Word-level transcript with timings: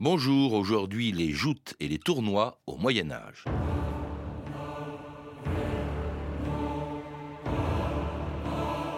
Bonjour, 0.00 0.54
aujourd'hui 0.54 1.12
les 1.12 1.32
joutes 1.32 1.74
et 1.80 1.88
les 1.88 1.98
tournois 1.98 2.58
au 2.66 2.78
Moyen 2.78 3.10
Âge. 3.10 3.44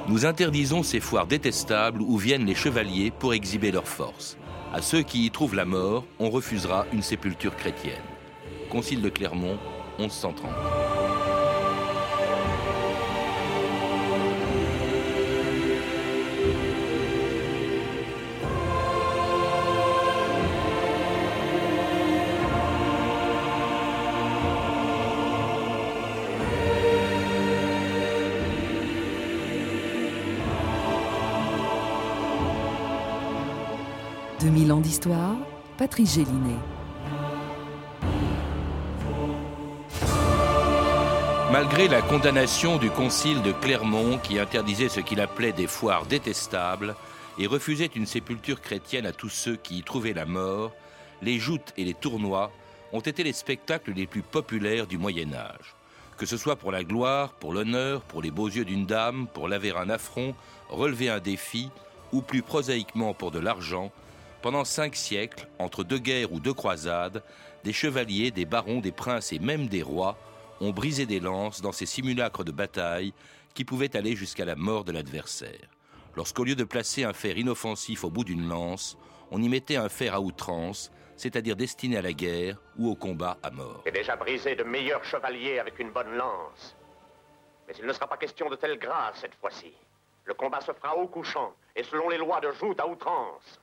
Nous 0.06 0.24
interdisons 0.24 0.84
ces 0.84 1.00
foires 1.00 1.26
détestables 1.26 2.00
où 2.00 2.16
viennent 2.16 2.46
les 2.46 2.54
chevaliers 2.54 3.10
pour 3.10 3.34
exhiber 3.34 3.72
leur 3.72 3.88
force. 3.88 4.38
À 4.72 4.80
ceux 4.80 5.02
qui 5.02 5.26
y 5.26 5.30
trouvent 5.32 5.56
la 5.56 5.64
mort, 5.64 6.04
on 6.20 6.30
refusera 6.30 6.86
une 6.92 7.02
sépulture 7.02 7.56
chrétienne. 7.56 7.96
Concile 8.70 9.02
de 9.02 9.08
Clermont, 9.08 9.58
1130. 9.98 10.87
2000 34.98 35.12
ans 35.12 35.34
d'histoire, 35.34 35.36
Patrice 35.76 36.14
Gélinet. 36.14 36.58
Malgré 41.52 41.88
la 41.88 42.02
condamnation 42.02 42.76
du 42.76 42.90
concile 42.90 43.42
de 43.42 43.52
Clermont 43.52 44.18
qui 44.18 44.38
interdisait 44.38 44.88
ce 44.88 45.00
qu'il 45.00 45.20
appelait 45.20 45.52
des 45.52 45.66
foires 45.66 46.06
détestables 46.06 46.94
et 47.38 47.46
refusait 47.46 47.90
une 47.94 48.06
sépulture 48.06 48.60
chrétienne 48.60 49.06
à 49.06 49.12
tous 49.12 49.30
ceux 49.30 49.56
qui 49.56 49.78
y 49.78 49.82
trouvaient 49.82 50.12
la 50.12 50.26
mort, 50.26 50.72
les 51.22 51.38
joutes 51.38 51.72
et 51.76 51.84
les 51.84 51.94
tournois 51.94 52.50
ont 52.92 53.00
été 53.00 53.22
les 53.22 53.32
spectacles 53.32 53.92
les 53.92 54.06
plus 54.06 54.22
populaires 54.22 54.86
du 54.86 54.98
Moyen 54.98 55.32
Âge. 55.32 55.74
Que 56.16 56.26
ce 56.26 56.36
soit 56.36 56.56
pour 56.56 56.72
la 56.72 56.84
gloire, 56.84 57.32
pour 57.32 57.52
l'honneur, 57.52 58.02
pour 58.02 58.22
les 58.22 58.30
beaux 58.30 58.48
yeux 58.48 58.64
d'une 58.64 58.86
dame, 58.86 59.26
pour 59.32 59.48
laver 59.48 59.72
un 59.76 59.88
affront, 59.88 60.34
relever 60.68 61.08
un 61.08 61.20
défi, 61.20 61.70
ou 62.12 62.22
plus 62.22 62.42
prosaïquement 62.42 63.14
pour 63.14 63.30
de 63.30 63.38
l'argent, 63.38 63.92
pendant 64.42 64.64
cinq 64.64 64.94
siècles, 64.94 65.48
entre 65.58 65.84
deux 65.84 65.98
guerres 65.98 66.32
ou 66.32 66.40
deux 66.40 66.54
croisades, 66.54 67.22
des 67.64 67.72
chevaliers, 67.72 68.30
des 68.30 68.44
barons, 68.44 68.80
des 68.80 68.92
princes 68.92 69.32
et 69.32 69.38
même 69.38 69.66
des 69.66 69.82
rois 69.82 70.16
ont 70.60 70.70
brisé 70.70 71.06
des 71.06 71.20
lances 71.20 71.60
dans 71.60 71.72
ces 71.72 71.86
simulacres 71.86 72.44
de 72.44 72.52
bataille 72.52 73.12
qui 73.54 73.64
pouvaient 73.64 73.96
aller 73.96 74.16
jusqu'à 74.16 74.44
la 74.44 74.56
mort 74.56 74.84
de 74.84 74.92
l'adversaire. 74.92 75.68
Lorsqu'au 76.16 76.44
lieu 76.44 76.54
de 76.54 76.64
placer 76.64 77.04
un 77.04 77.12
fer 77.12 77.36
inoffensif 77.38 78.04
au 78.04 78.10
bout 78.10 78.24
d'une 78.24 78.48
lance, 78.48 78.96
on 79.30 79.42
y 79.42 79.48
mettait 79.48 79.76
un 79.76 79.88
fer 79.88 80.14
à 80.14 80.20
outrance, 80.20 80.90
c'est-à-dire 81.16 81.56
destiné 81.56 81.96
à 81.96 82.02
la 82.02 82.12
guerre 82.12 82.56
ou 82.78 82.88
au 82.88 82.94
combat 82.94 83.38
à 83.42 83.50
mort. 83.50 83.82
J'ai 83.86 83.92
déjà 83.92 84.16
brisé 84.16 84.54
de 84.54 84.64
meilleurs 84.64 85.04
chevaliers 85.04 85.58
avec 85.58 85.78
une 85.78 85.90
bonne 85.90 86.14
lance. 86.14 86.76
Mais 87.66 87.74
il 87.78 87.86
ne 87.86 87.92
sera 87.92 88.06
pas 88.06 88.16
question 88.16 88.48
de 88.48 88.56
telle 88.56 88.78
grâce 88.78 89.20
cette 89.20 89.34
fois-ci. 89.34 89.72
Le 90.24 90.34
combat 90.34 90.60
se 90.60 90.72
fera 90.72 90.96
au 90.96 91.06
couchant 91.06 91.52
et 91.74 91.82
selon 91.82 92.08
les 92.08 92.18
lois 92.18 92.40
de 92.40 92.50
joute 92.52 92.80
à 92.80 92.86
outrance. 92.86 93.60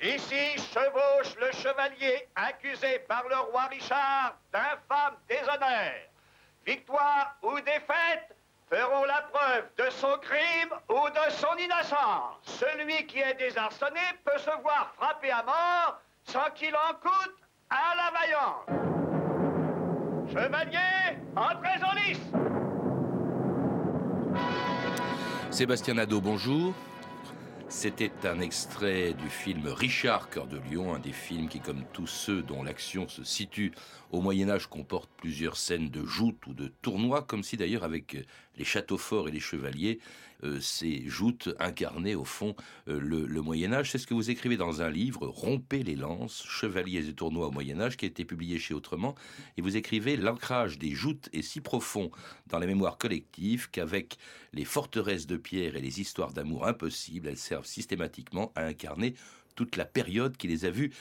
Ici 0.00 0.56
chevauche 0.72 1.34
le 1.40 1.50
chevalier 1.50 2.28
accusé 2.36 3.00
par 3.08 3.24
le 3.28 3.36
roi 3.50 3.64
Richard 3.64 4.36
d'infâme 4.52 5.16
déshonneur. 5.28 5.92
Victoire 6.64 7.36
ou 7.42 7.58
défaite 7.60 8.36
feront 8.70 9.04
la 9.04 9.22
preuve 9.32 9.64
de 9.76 9.90
son 9.90 10.16
crime 10.18 10.70
ou 10.88 11.08
de 11.10 11.30
son 11.32 11.56
innocence. 11.56 12.36
Celui 12.42 13.06
qui 13.06 13.18
est 13.18 13.34
désarçonné 13.34 14.00
peut 14.24 14.38
se 14.38 14.62
voir 14.62 14.92
frappé 14.96 15.32
à 15.32 15.42
mort 15.42 16.00
sans 16.22 16.48
qu'il 16.54 16.76
en 16.76 16.94
coûte 17.02 17.36
à 17.68 17.94
la 17.96 18.10
vaillante. 18.18 18.68
Chevalier, 20.30 21.18
entrez 21.34 21.82
en 21.84 21.94
lice. 21.94 22.20
Sébastien 25.50 25.94
Nadeau, 25.94 26.20
bonjour. 26.20 26.72
C'était 27.70 28.10
un 28.24 28.40
extrait 28.40 29.12
du 29.12 29.28
film 29.28 29.68
Richard, 29.68 30.30
Cœur 30.30 30.46
de 30.46 30.58
Lion, 30.58 30.94
un 30.94 30.98
des 30.98 31.12
films 31.12 31.48
qui, 31.48 31.60
comme 31.60 31.84
tous 31.92 32.06
ceux 32.06 32.42
dont 32.42 32.62
l'action 32.62 33.06
se 33.08 33.22
situe 33.24 33.72
au 34.10 34.22
Moyen 34.22 34.48
Âge, 34.48 34.68
comporte 34.68 35.10
plusieurs 35.18 35.58
scènes 35.58 35.90
de 35.90 36.04
joutes 36.04 36.46
ou 36.46 36.54
de 36.54 36.68
tournois, 36.80 37.22
comme 37.22 37.42
si 37.42 37.58
d'ailleurs 37.58 37.84
avec 37.84 38.16
les 38.56 38.64
châteaux 38.64 38.96
forts 38.96 39.28
et 39.28 39.32
les 39.32 39.40
chevaliers, 39.40 40.00
ces 40.60 41.06
joutes 41.06 41.48
incarnaient 41.58 42.14
au 42.14 42.24
fond 42.24 42.54
euh, 42.88 42.98
le, 43.00 43.42
Moyen 43.42 43.72
Âge. 43.72 43.90
C'est 43.90 43.98
ce 43.98 44.06
que 44.06 44.14
vous 44.14 44.30
écrivez 44.30 44.56
dans 44.56 44.82
un 44.82 44.90
livre, 44.90 45.26
Rompez 45.26 45.82
les 45.82 45.96
lances, 45.96 46.44
chevaliers 46.46 47.08
et 47.08 47.14
tournois 47.14 47.48
au 47.48 47.50
Moyen 47.50 47.80
Âge, 47.80 47.96
qui 47.96 48.04
a 48.04 48.08
été 48.08 48.24
publié 48.24 48.58
chez 48.58 48.74
Autrement. 48.74 49.14
Et 49.56 49.62
vous 49.62 49.76
écrivez, 49.76 50.16
l'ancrage 50.16 50.78
des 50.78 50.92
joutes 50.92 51.28
est 51.32 51.42
si 51.42 51.60
profond 51.60 52.10
dans 52.46 52.58
la 52.58 52.66
mémoire 52.66 52.98
collective 52.98 53.70
qu'avec 53.70 54.18
les 54.52 54.64
forteresses 54.64 55.26
de 55.26 55.36
pierre 55.36 55.76
et 55.76 55.80
les 55.80 56.00
histoires 56.00 56.32
d'amour 56.32 56.66
impossibles, 56.66 57.28
elles 57.28 57.38
servent 57.38 57.66
systématiquement 57.66 58.52
à 58.54 58.64
incarner 58.64 59.14
toute 59.58 59.74
la 59.74 59.84
période 59.84 60.36
qui 60.36 60.46
les 60.46 60.64
a 60.66 60.70
vus 60.70 60.92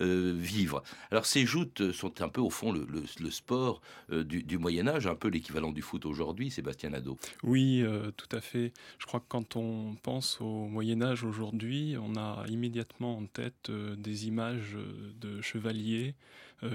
euh, 0.00 0.32
vivre. 0.34 0.82
Alors 1.10 1.26
ces 1.26 1.44
joutes 1.44 1.92
sont 1.92 2.22
un 2.22 2.30
peu 2.30 2.40
au 2.40 2.48
fond 2.48 2.72
le, 2.72 3.30
sport 3.30 3.82
euh, 4.10 4.24
du, 4.24 4.56
Moyen 4.56 4.88
Âge, 4.88 5.06
un 5.06 5.14
peu 5.14 5.28
l'équivalent 5.28 5.70
du 5.70 5.82
foot 5.82 6.06
aujourd'hui, 6.06 6.50
Sébastien 6.50 6.90
Nadeau. 6.90 7.18
Oui, 7.42 7.82
euh, 7.82 8.10
tout 8.12 8.34
à 8.34 8.40
fait. 8.40 8.72
Je 8.98 9.04
crois 9.04 9.20
que 9.20 9.26
quand 9.28 9.56
on 9.56 9.96
pense 10.02 10.40
au 10.40 10.66
Moyen 10.66 11.02
Âge 11.02 11.24
aujourd'hui, 11.24 11.94
on 12.00 12.16
a 12.16 12.42
immédiatement 12.48 13.18
en 13.18 13.26
tête 13.26 13.70
des 13.70 14.28
images 14.28 14.78
de 15.20 15.42
chevaliers 15.42 16.14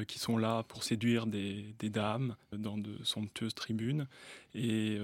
qui 0.07 0.19
sont 0.19 0.37
là 0.37 0.61
pour 0.61 0.83
séduire 0.83 1.25
des, 1.25 1.73
des, 1.79 1.89
dames 1.89 2.35
dans 2.55 2.77
de 2.77 3.03
somptueuses 3.03 3.55
tribunes 3.55 4.07
et 4.53 4.99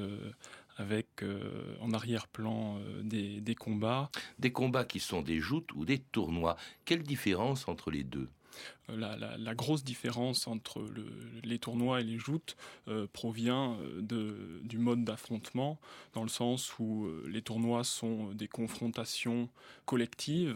avec 0.78 1.24
euh, 1.24 1.76
en 1.82 1.92
arrière-plan 1.92 2.78
euh, 2.80 3.02
des, 3.04 3.56
combats. 3.56 4.10
Des 4.40 4.52
combats 4.52 4.86
qui 4.86 5.00
sont 5.00 5.22
des 5.22 5.40
joutes 5.40 5.74
ou 5.74 5.86
des 5.86 6.00
tournois. 6.00 6.56
Quelle 6.86 7.04
différence 7.04 7.68
entre 7.68 7.92
les 7.92 8.04
deux? 8.04 8.30
Euh, 8.90 9.38
la, 9.38 9.56
grosse 9.56 9.84
différence 9.84 10.48
entre 10.48 10.86
les 11.44 11.60
tournois 11.60 12.02
et 12.02 12.04
les 12.04 12.18
joutes 12.18 12.56
provient 13.14 13.78
de, 14.00 14.62
du 14.64 14.78
mode 14.78 15.04
d'affrontement, 15.04 15.80
dans 16.14 16.24
le 16.24 16.30
sens 16.30 16.78
où 16.80 17.08
les 17.28 17.42
tournois 17.42 17.84
sont 17.84 18.32
des 18.34 18.48
confrontations 18.48 19.50
collectives. 19.86 20.56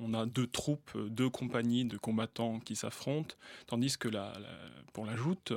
On 0.00 0.14
a 0.14 0.26
deux 0.26 0.46
troupes, 0.46 0.96
deux 1.08 1.30
compagnies 1.30 1.84
de 1.84 1.96
combattants 1.96 2.60
qui 2.60 2.76
s'affrontent, 2.76 3.34
tandis 3.66 3.96
que 3.98 4.08
pour 4.92 5.06
la 5.06 5.16
joute, 5.16 5.52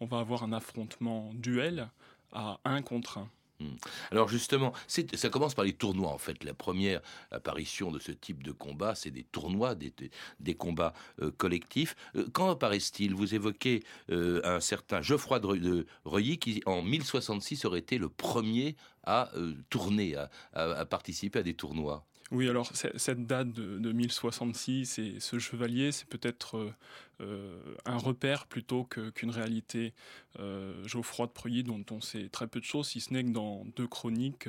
on 0.00 0.06
va 0.06 0.20
avoir 0.20 0.44
un 0.44 0.52
affrontement 0.52 1.32
duel 1.34 1.88
à 2.32 2.60
un 2.64 2.82
contre 2.82 3.18
un. 3.18 3.28
Hmm. 3.62 3.76
Alors 4.10 4.28
justement, 4.28 4.72
ça 4.86 5.28
commence 5.28 5.54
par 5.54 5.64
les 5.64 5.72
tournois 5.72 6.10
en 6.10 6.18
fait. 6.18 6.42
La 6.44 6.54
première 6.54 7.00
apparition 7.30 7.90
de 7.90 7.98
ce 7.98 8.12
type 8.12 8.42
de 8.42 8.52
combat, 8.52 8.94
c'est 8.94 9.10
des 9.10 9.24
tournois, 9.24 9.74
des, 9.74 10.54
combats 10.54 10.94
euh, 11.20 11.30
collectifs. 11.30 11.96
Euh, 12.16 12.26
quand 12.32 12.50
apparaissent-ils? 12.50 13.14
Vous 13.14 13.34
évoquez 13.34 13.82
euh, 14.10 14.40
un 14.44 14.60
certain 14.60 15.02
Geoffroy 15.02 15.38
de 15.40 15.86
Reuilly 16.04 16.38
qui 16.38 16.62
en 16.66 16.82
1066 16.82 17.64
aurait 17.64 17.78
été 17.78 17.98
le 17.98 18.08
premier 18.08 18.76
à 19.04 19.32
tourner, 19.68 20.14
à 20.52 20.84
participer 20.86 21.40
à 21.40 21.42
des 21.42 21.54
tournois. 21.54 22.06
Oui, 22.32 22.48
alors 22.48 22.70
cette 22.74 23.26
date 23.26 23.52
de, 23.52 23.92
1066 23.92 24.98
et 24.98 25.20
ce 25.20 25.38
chevalier, 25.38 25.92
c'est 25.92 26.08
peut-être 26.08 26.56
euh, 26.56 26.74
euh, 27.20 27.74
un 27.84 27.98
repère 27.98 28.46
plutôt 28.46 28.84
qu'une 28.84 29.28
réalité. 29.28 29.92
Euh, 30.38 30.82
Geoffroy 30.86 31.26
de 31.26 31.32
Preuilly, 31.32 31.62
dont 31.62 31.84
on 31.90 32.00
sait 32.00 32.30
très 32.30 32.46
peu 32.46 32.58
de 32.58 32.64
choses, 32.64 32.88
si 32.88 33.02
ce 33.02 33.12
n'est 33.12 33.22
que 33.22 33.32
dans 33.32 33.66
deux 33.76 33.86
chroniques, 33.86 34.48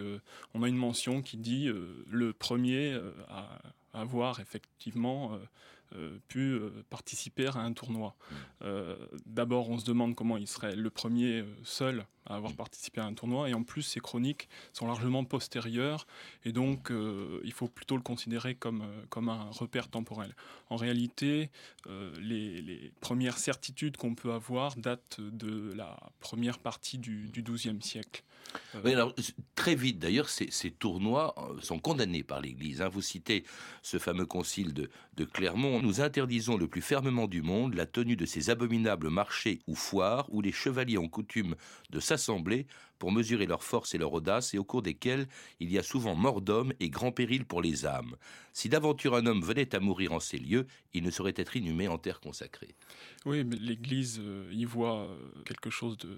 on 0.54 0.64
a 0.64 0.70
une 0.70 0.78
mention 0.78 1.22
qui 1.22 1.36
dit 1.36 1.70
le 2.10 2.32
premier 2.32 2.98
à 3.28 3.60
avoir 3.94 4.40
effectivement 4.40 5.40
euh, 5.96 6.18
pu 6.28 6.54
euh, 6.54 6.84
participer 6.90 7.46
à 7.48 7.58
un 7.58 7.72
tournoi. 7.72 8.16
Mm. 8.18 8.36
Euh, 8.64 8.96
d'abord, 9.28 9.70
on 9.70 9.78
se 9.78 9.86
demande 9.86 10.16
comment 10.16 10.38
il 10.38 10.48
serait 10.48 10.76
le 10.76 10.90
premier 10.90 11.46
seul 11.64 12.06
à 12.26 12.36
avoir 12.36 12.54
mm. 12.54 12.56
participé 12.56 13.02
à 13.02 13.06
un 13.06 13.14
tournoi, 13.14 13.50
et 13.50 13.54
en 13.54 13.64
plus, 13.64 13.84
ces 13.84 14.00
chroniques 14.00 14.50
sont 14.72 14.88
largement 14.88 15.24
postérieures, 15.24 16.08
et 16.46 16.52
donc 16.52 16.92
il 17.44 17.52
faut 17.52 17.68
plutôt 17.68 17.98
le 17.98 18.02
considérer 18.02 18.56
comme, 18.56 18.84
comme 19.10 19.30
un 19.30 19.50
repère 19.52 19.90
temporel. 19.90 20.34
En 20.70 20.78
réalité, 20.78 21.50
les, 22.20 22.62
les, 22.62 22.92
premières 23.02 23.38
certitudes 23.38 23.98
qu'on 23.98 24.16
peut 24.16 24.32
avoir 24.32 24.76
datent 24.78 25.20
de 25.20 25.74
la 25.74 26.00
première 26.22 26.60
partie 26.60 26.98
du 26.98 27.30
XIIe 27.44 27.82
siècle. 27.82 28.24
Alors, 28.86 29.14
très 29.56 29.76
vite, 29.76 30.00
d'ailleurs, 30.00 30.30
ces, 30.30 30.72
tournois 30.72 31.36
sont 31.62 31.80
condamnés 31.80 32.24
par 32.24 32.42
l'Église. 32.42 32.82
Hein. 32.82 32.90
Vous 32.90 33.02
citez 33.02 33.44
ce 33.82 33.98
fameux 33.98 34.26
concile 34.26 34.74
de, 34.74 34.90
de, 35.16 35.26
Clermont. 35.26 35.82
Nous 35.82 36.02
interdisons 36.02 36.58
le 36.58 36.68
plus 36.68 36.82
fermement 36.82 37.28
du 37.28 37.42
monde 37.42 37.76
la 37.76 37.86
tenue 37.86 38.16
de 38.16 38.26
ces 38.26 38.50
abominables 38.50 39.10
marchés 39.10 39.62
ou 39.68 39.76
foires 39.76 40.28
où 40.30 40.42
les 40.42 40.52
chevaliers 40.52 40.98
ont 40.98 41.10
coutume 41.10 41.56
de 41.90 42.00
s'assembler 42.00 42.68
pour 43.00 43.12
mesurer 43.12 43.46
leur 43.46 43.64
force 43.64 43.94
et 43.94 43.98
leur 43.98 44.14
audace 44.14 44.54
et 44.54 44.58
au 44.58 44.64
cours 44.64 44.82
desquels 44.82 45.28
il 45.60 45.72
y 45.72 45.78
a 45.78 45.84
souvent 45.84 46.16
mort 46.16 46.42
d'hommes 46.42 46.74
et 46.80 46.90
grand 46.90 47.12
péril 47.12 47.46
pour 47.46 47.62
les 47.62 47.86
âmes. 47.86 48.16
Si 48.54 48.70
d'aventure 48.70 49.16
un 49.16 49.26
homme 49.26 49.42
venait 49.42 49.76
à 49.76 49.80
mourir 49.80 50.14
en 50.14 50.20
ces 50.20 50.38
lieux, 50.38 50.68
il 50.94 51.04
ne 51.04 51.12
saurait 51.12 51.34
être 51.36 51.56
inhumé 51.58 51.88
en 51.88 51.98
terre 51.98 52.20
consacrée. 52.20 52.76
Oui, 53.26 53.44
mais 53.44 53.56
l'Église 53.56 54.20
euh, 54.22 54.50
y 54.52 54.66
voit 54.66 55.02
euh, 55.02 55.18
quelque 55.46 55.70
chose 55.70 55.98
de, 55.98 56.18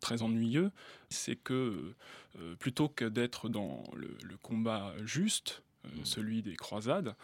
très 0.00 0.22
ennuyeux, 0.22 0.72
c'est 1.08 1.36
que 1.36 1.94
euh, 2.38 2.56
plutôt 2.56 2.88
que 2.88 3.04
d'être 3.04 3.48
dans 3.48 3.84
le, 3.94 4.36
combat 4.42 4.94
juste, 5.04 5.62
mmh. 5.84 5.88
celui 6.04 6.42
des 6.42 6.56
croisades, 6.56 7.14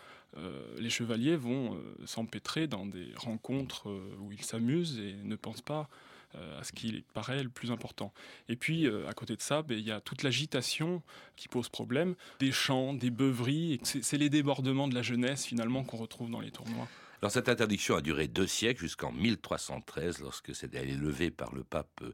les 0.78 0.90
chevaliers 0.90 1.36
vont 1.36 1.82
s'empêtrer 2.04 2.68
dans 2.68 2.86
des 2.86 3.12
rencontres 3.16 3.90
où 4.20 4.30
ils 4.30 4.44
s'amusent 4.44 5.00
et 5.00 5.14
ne 5.24 5.34
pensent 5.34 5.62
pas 5.62 5.88
à 6.34 6.64
ce 6.64 6.72
qui 6.72 7.04
paraît 7.14 7.42
le 7.42 7.48
plus 7.48 7.70
important. 7.70 8.12
Et 8.48 8.56
puis, 8.56 8.86
euh, 8.86 9.08
à 9.08 9.12
côté 9.12 9.36
de 9.36 9.40
ça, 9.40 9.62
ben, 9.62 9.78
il 9.78 9.84
y 9.84 9.92
a 9.92 10.00
toute 10.00 10.22
l'agitation 10.22 11.02
qui 11.36 11.48
pose 11.48 11.68
problème, 11.68 12.14
des 12.40 12.52
chants, 12.52 12.94
des 12.94 13.10
beuveries, 13.10 13.80
c'est 13.82 14.18
les 14.18 14.28
débordements 14.28 14.88
de 14.88 14.94
la 14.94 15.02
jeunesse 15.02 15.44
finalement 15.44 15.84
qu'on 15.84 15.96
retrouve 15.96 16.30
dans 16.30 16.40
les 16.40 16.50
tournois. 16.50 16.88
Alors 17.20 17.32
cette 17.32 17.48
interdiction 17.48 17.96
a 17.96 18.00
duré 18.00 18.28
deux 18.28 18.46
siècles 18.46 18.80
jusqu'en 18.80 19.10
1313 19.10 20.20
lorsque 20.20 20.54
c'était 20.54 20.84
levé 20.84 21.32
par 21.32 21.52
le 21.52 21.64
pape 21.64 22.04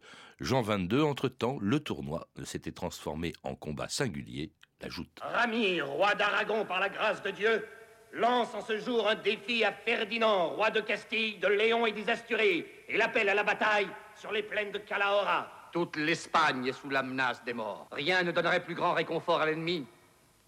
Jean 0.41 0.63
XXII. 0.63 1.03
Entre-temps, 1.03 1.59
le 1.61 1.79
tournoi 1.81 2.29
s'était 2.45 2.73
transformé 2.73 3.35
en 3.43 3.55
combat 3.55 3.89
singulier, 3.89 4.51
la 4.81 4.89
joute. 4.89 5.21
Rami, 5.21 5.83
roi 5.83 6.15
d'Aragon 6.15 6.65
par 6.65 6.81
la 6.81 6.89
grâce 6.89 7.23
de 7.23 7.31
Dieu, 7.33 7.67
lance 8.13 8.55
en 8.55 8.63
ce 8.63 8.79
jour 8.79 9.07
un 9.07 9.15
défi 9.15 9.63
à 9.63 9.73
Ferdinand, 9.73 10.51
roi 10.51 10.71
de 10.71 10.81
Castille, 10.81 11.37
de 11.39 11.49
Léon 11.49 11.85
et 11.85 11.93
des 11.93 12.09
Asturies, 12.09 12.65
et 12.89 12.97
l'appelle 12.97 13.29
à 13.29 13.35
la 13.35 13.45
bataille 13.45 13.89
sur 14.17 14.33
les 14.33 14.43
plaines 14.43 14.73
de 14.73 14.79
Calahorra. 14.79 15.49
Toute 15.73 15.97
l'Espagne 15.97 16.67
est 16.67 16.73
sous 16.73 16.91
la 16.91 17.03
menace 17.03 17.43
des 17.45 17.53
morts. 17.53 17.89
Rien 17.93 18.23
ne 18.23 18.33
donnerait 18.33 18.63
plus 18.63 18.75
grand 18.75 18.93
réconfort 18.93 19.41
à 19.41 19.47
l'ennemi 19.47 19.87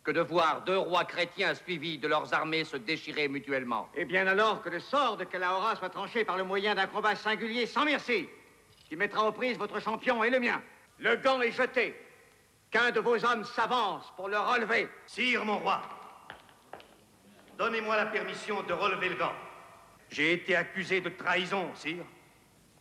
que 0.07 0.13
de 0.13 0.21
voir 0.21 0.63
deux 0.63 0.79
rois 0.79 1.05
chrétiens 1.05 1.53
suivis 1.55 1.99
de 1.99 2.07
leurs 2.07 2.33
armées 2.33 2.63
se 2.63 2.77
déchirer 2.77 3.27
mutuellement. 3.27 3.89
Et 3.97 4.05
bien 4.05 4.29
alors 4.29 4.63
que 4.63 4.69
le 4.69 4.79
sort 4.79 5.17
de 5.17 5.25
Calahorra 5.25 5.75
soit 5.75 5.91
tranché 5.91 6.25
par 6.25 6.37
le 6.37 6.45
moyen 6.45 6.77
d'un 6.77 6.87
combat 6.87 7.17
singulier 7.17 7.67
sans 7.67 7.85
merci, 7.85 8.29
qui 8.89 8.95
mettra 8.95 9.25
en 9.25 9.33
prise 9.33 9.59
votre 9.59 9.81
champion 9.81 10.23
et 10.23 10.31
le 10.31 10.39
mien. 10.39 10.63
Le 11.01 11.17
gant 11.17 11.41
est 11.43 11.51
jeté. 11.51 12.01
Qu'un 12.71 12.93
de 12.93 13.01
vos 13.01 13.25
hommes 13.25 13.45
s'avance 13.45 14.13
pour 14.17 14.29
le 14.29 14.39
relever. 14.39 14.89
Sire, 15.07 15.45
mon 15.45 15.59
roi, 15.59 15.83
donnez-moi 17.59 17.97
la 17.97 18.07
permission 18.07 18.63
de 18.63 18.73
relever 18.73 19.09
le 19.09 19.17
gant. 19.17 19.35
J'ai 20.09 20.35
été 20.35 20.55
accusé 20.55 21.01
de 21.01 21.09
trahison, 21.09 21.69
sire. 21.75 22.05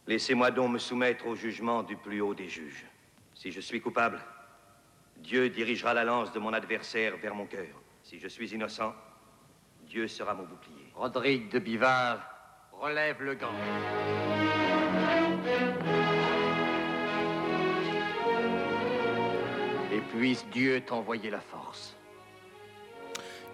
Laissez-moi 0.08 0.52
donc 0.52 0.72
me 0.72 0.78
soumettre 0.78 1.26
au 1.26 1.36
jugement 1.36 1.82
du 1.82 1.96
plus 1.96 2.22
haut 2.22 2.36
des 2.36 2.48
juges. 2.48 2.86
Si 3.34 3.52
je 3.52 3.60
suis 3.60 3.82
coupable, 3.82 4.20
Dieu 5.18 5.50
dirigera 5.50 5.94
la 5.94 6.04
lance 6.04 6.32
de 6.32 6.40
mon 6.40 6.54
adversaire 6.54 7.18
vers 7.18 7.34
mon 7.34 7.46
cœur. 7.46 7.82
Si 8.04 8.20
je 8.20 8.28
suis 8.28 8.50
innocent, 8.54 8.94
Dieu 9.82 10.08
sera 10.08 10.36
mon 10.36 10.44
bouclier. 10.44 10.92
Rodrigue 10.94 11.50
de 11.50 11.60
Bivard, 11.60 12.20
relève 12.72 13.22
le 13.24 13.34
gant. 13.34 13.54
Et 19.92 20.02
puisse 20.16 20.46
Dieu 20.50 20.82
t'envoyer 20.82 21.32
la 21.32 21.42
force. 21.42 21.96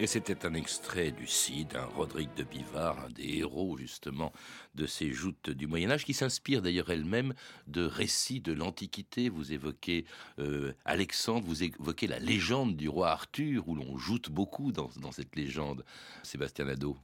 Et 0.02 0.08
c'était 0.08 0.48
un 0.48 0.56
extrait 0.56 1.12
du 1.12 1.28
Cid, 1.28 1.76
un 1.76 1.86
Rodrigue 1.86 2.34
de 2.36 2.44
Bivard, 2.44 3.06
un 3.06 3.10
des 3.10 3.38
héros 3.38 3.78
justement 3.78 4.34
de 4.74 4.88
ces 4.88 5.14
joutes 5.14 5.52
du 5.52 5.68
Moyen 5.68 5.92
Âge, 5.92 6.06
qui 6.06 6.16
s'inspire 6.16 6.64
d'ailleurs 6.64 6.90
elle-même 6.90 7.36
de 7.68 7.84
récits 7.84 8.42
de 8.42 8.52
l'Antiquité. 8.52 9.30
Vous 9.30 9.54
évoquez 9.54 10.06
euh, 10.40 10.74
Alexandre, 10.86 11.46
vous 11.46 11.62
évoquez 11.62 12.08
la 12.08 12.18
légende 12.18 12.76
du 12.76 12.90
roi 12.90 13.12
Arthur, 13.12 13.70
où 13.70 13.76
l'on 13.76 13.96
joute 14.00 14.32
beaucoup 14.32 14.72
dans, 14.72 14.90
dans 15.00 15.12
cette 15.12 15.36
légende. 15.36 15.86
Sébastien 16.24 16.66
Nadeau. 16.66 16.98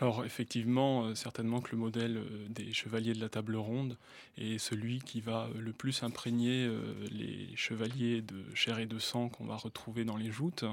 Alors 0.00 0.24
effectivement, 0.24 1.04
euh, 1.04 1.14
certainement 1.14 1.60
que 1.60 1.70
le 1.72 1.78
modèle 1.78 2.16
euh, 2.16 2.46
des 2.48 2.72
chevaliers 2.72 3.12
de 3.12 3.20
la 3.20 3.28
table 3.28 3.56
ronde 3.56 3.96
est 4.38 4.58
celui 4.58 5.00
qui 5.00 5.20
va 5.20 5.48
le 5.56 5.72
plus 5.72 6.02
imprégner 6.02 6.66
euh, 6.66 6.80
les 7.10 7.54
chevaliers 7.54 8.22
de 8.22 8.42
chair 8.54 8.78
et 8.78 8.86
de 8.86 8.98
sang 8.98 9.28
qu'on 9.28 9.44
va 9.44 9.56
retrouver 9.56 10.04
dans 10.04 10.16
les 10.16 10.30
joutes. 10.30 10.64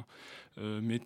mais 0.58 1.00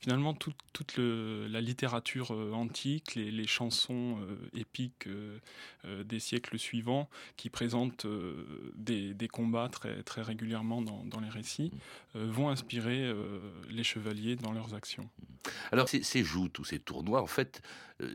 finalement, 0.00 0.34
toute, 0.34 0.96
la 0.96 1.60
littérature 1.60 2.30
antique, 2.54 3.14
les, 3.14 3.46
chansons 3.46 4.18
épiques 4.54 5.06
des 5.84 6.18
siècles 6.18 6.58
suivants, 6.58 7.08
qui 7.36 7.50
présentent 7.50 8.06
des, 8.74 9.28
combats 9.30 9.68
très, 9.68 10.22
régulièrement 10.22 10.80
dans, 10.82 11.20
les 11.20 11.28
récits, 11.28 11.72
vont 12.14 12.48
inspirer 12.48 13.12
les 13.68 13.84
chevaliers 13.84 14.36
dans 14.36 14.52
leurs 14.52 14.74
actions. 14.74 15.08
Alors 15.70 15.88
ces 15.88 16.24
joutes 16.24 16.58
ou 16.58 16.64
ces 16.64 16.78
tournois, 16.84 17.22
en 17.22 17.26
fait, 17.26 17.62
euh, 18.00 18.14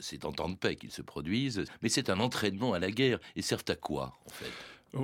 c'est 0.00 0.24
en 0.24 0.32
temps 0.32 0.48
de 0.48 0.56
paix 0.56 0.76
qu'ils 0.76 0.90
se 0.90 1.02
produisent, 1.02 1.64
mais 1.82 1.88
c'est 1.88 2.10
un 2.10 2.20
entraînement 2.20 2.72
à 2.72 2.78
la 2.78 2.90
guerre. 2.90 3.18
Et 3.36 3.42
servent 3.42 3.64
à 3.68 3.76
quoi, 3.76 4.18
en 4.26 4.30
fait? 4.30 4.50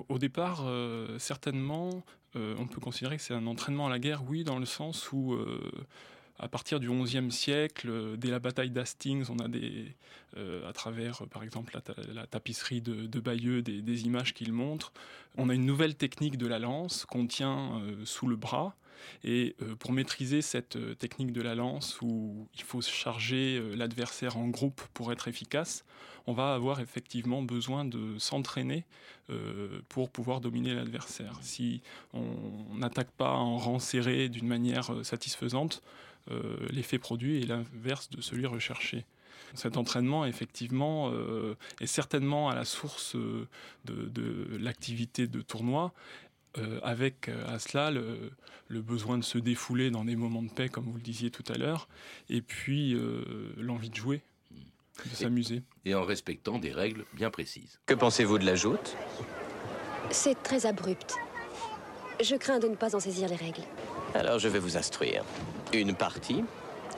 Au, 0.08 0.18
départ, 0.18 0.64
euh, 0.66 1.18
certainement, 1.18 2.04
euh, 2.36 2.54
on 2.58 2.66
peut 2.66 2.80
considérer 2.80 3.16
que 3.16 3.22
c'est 3.22 3.32
un 3.32 3.46
entraînement 3.46 3.86
à 3.86 3.90
la 3.90 3.98
guerre, 3.98 4.22
oui, 4.28 4.44
dans 4.44 4.58
le 4.58 4.66
sens 4.66 5.10
où 5.12 5.38
à 6.40 6.46
partir 6.46 6.78
du 6.78 6.88
XIe 6.88 7.32
siècle, 7.32 8.16
dès 8.16 8.30
la 8.30 8.38
bataille 8.38 8.70
d'Hastings, 8.70 9.24
on 9.28 9.38
a 9.38 9.48
des, 9.48 9.96
à 10.36 10.72
travers 10.72 11.26
par 11.26 11.42
exemple 11.42 11.76
la, 12.12 12.26
tapisserie 12.26 12.80
de, 12.80 13.20
Bayeux, 13.20 13.62
des, 13.62 14.02
images 14.04 14.34
qu'il 14.34 14.52
montre. 14.52 14.92
On 15.36 15.48
a 15.48 15.54
une 15.54 15.64
nouvelle 15.64 15.96
technique 15.96 16.36
de 16.36 16.46
la 16.46 16.58
lance 16.58 17.06
qu'on 17.06 17.26
tient 17.26 17.82
sous 18.04 18.28
le 18.28 18.36
bras 18.36 18.76
et 19.24 19.56
euh, 19.62 19.74
pour 19.76 19.92
maîtriser 19.92 20.42
cette 20.42 20.76
euh, 20.76 20.94
technique 20.94 21.32
de 21.32 21.42
la 21.42 21.54
lance 21.54 22.00
où 22.00 22.48
il 22.54 22.62
faut 22.62 22.80
charger 22.80 23.58
euh, 23.58 23.74
l'adversaire 23.74 24.36
en 24.36 24.48
groupe 24.48 24.80
pour 24.94 25.12
être 25.12 25.28
efficace, 25.28 25.84
on 26.26 26.32
va 26.32 26.54
avoir 26.54 26.80
effectivement 26.80 27.42
besoin 27.42 27.84
de 27.84 28.18
s'entraîner 28.18 28.84
pour 29.88 30.10
pouvoir 30.10 30.40
dominer 30.40 30.74
l'adversaire. 30.74 31.38
Si 31.40 31.80
on 32.12 32.74
n'attaque 32.74 33.10
pas 33.10 33.32
en 33.32 33.56
rang 33.56 33.78
serré 33.78 34.28
d'une 34.28 34.46
manière 34.46 34.90
satisfaisante, 35.04 35.82
l'effet 36.70 36.98
produit 36.98 37.42
est 37.42 37.46
l'inverse 37.46 38.10
de 38.10 38.20
celui 38.20 38.44
recherché. 38.44 39.06
Cet 39.54 39.78
entraînement, 39.78 40.26
effectivement, 40.26 41.10
est 41.80 41.86
certainement 41.86 42.50
à 42.50 42.54
la 42.54 42.66
source 42.66 43.16
de, 43.16 43.48
de 43.86 44.58
l'activité 44.58 45.26
de 45.26 45.40
tournoi 45.40 45.94
euh, 46.58 46.80
avec 46.82 47.28
euh, 47.28 47.54
à 47.54 47.58
cela 47.58 47.90
le, 47.90 48.32
besoin 48.80 49.18
de 49.18 49.24
se 49.24 49.38
défouler 49.38 49.90
dans 49.90 50.04
des 50.04 50.16
moments 50.16 50.42
de 50.42 50.50
paix, 50.50 50.68
comme 50.68 50.84
vous 50.84 50.94
le 50.94 51.00
disiez 51.00 51.30
tout 51.30 51.44
à 51.52 51.58
l'heure, 51.58 51.88
et 52.28 52.42
puis 52.42 52.94
euh, 52.94 53.22
l'envie 53.56 53.90
de 53.90 53.96
jouer, 53.96 54.22
de 55.04 55.14
s'amuser. 55.14 55.62
Et 55.84 55.94
en 55.94 56.04
respectant 56.04 56.58
des 56.58 56.72
règles 56.72 57.04
bien 57.12 57.30
précises. 57.30 57.78
Que 57.86 57.94
pensez-vous 57.94 58.38
de 58.38 58.46
la 58.46 58.54
joute? 58.54 58.96
C'est 60.10 60.42
très 60.42 60.66
abrupt. 60.66 61.16
Je 62.20 62.34
crains 62.34 62.58
de 62.58 62.68
ne 62.68 62.74
pas 62.74 62.96
en 62.96 63.00
saisir 63.00 63.28
les 63.28 63.36
règles. 63.36 63.62
Alors 64.14 64.38
je 64.38 64.48
vais 64.48 64.58
vous 64.58 64.76
instruire. 64.76 65.24
Une 65.72 65.94
partie 65.94 66.44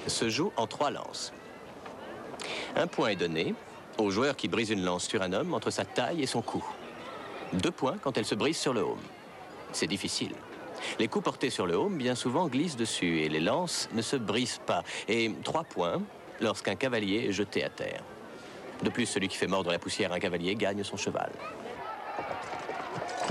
se 0.06 0.28
joue 0.30 0.52
en 0.56 0.66
trois 0.66 0.90
lances. 0.90 1.32
Un 2.76 2.86
point 2.86 3.08
est 3.08 3.16
donné 3.16 3.54
au 3.98 4.10
joueur 4.10 4.36
qui 4.36 4.48
brise 4.48 4.70
une 4.70 4.84
lance 4.84 5.06
sur 5.06 5.22
un 5.22 5.32
homme 5.32 5.52
entre 5.52 5.70
sa 5.70 5.84
taille 5.84 6.22
et 6.22 6.26
son 6.26 6.40
cou. 6.40 6.64
Deux 7.52 7.70
points 7.70 7.98
quand 7.98 8.16
elle 8.16 8.24
se 8.24 8.34
brise 8.34 8.56
sur 8.56 8.72
le 8.72 8.80
home. 8.80 9.00
C'est 9.72 9.86
difficile. 9.86 10.32
Les 10.98 11.08
coups 11.08 11.24
portés 11.24 11.50
sur 11.50 11.66
le 11.66 11.74
home, 11.74 11.96
bien 11.96 12.14
souvent, 12.14 12.48
glissent 12.48 12.76
dessus 12.76 13.20
et 13.20 13.28
les 13.28 13.40
lances 13.40 13.88
ne 13.92 14.02
se 14.02 14.16
brisent 14.16 14.60
pas. 14.66 14.82
Et 15.08 15.32
trois 15.44 15.64
points 15.64 16.02
lorsqu'un 16.40 16.74
cavalier 16.74 17.26
est 17.28 17.32
jeté 17.32 17.64
à 17.64 17.68
terre. 17.68 18.02
De 18.82 18.88
plus, 18.88 19.06
celui 19.06 19.28
qui 19.28 19.36
fait 19.36 19.46
mordre 19.46 19.70
la 19.70 19.78
poussière 19.78 20.12
un 20.12 20.18
cavalier 20.18 20.54
gagne 20.54 20.82
son 20.82 20.96
cheval. 20.96 21.30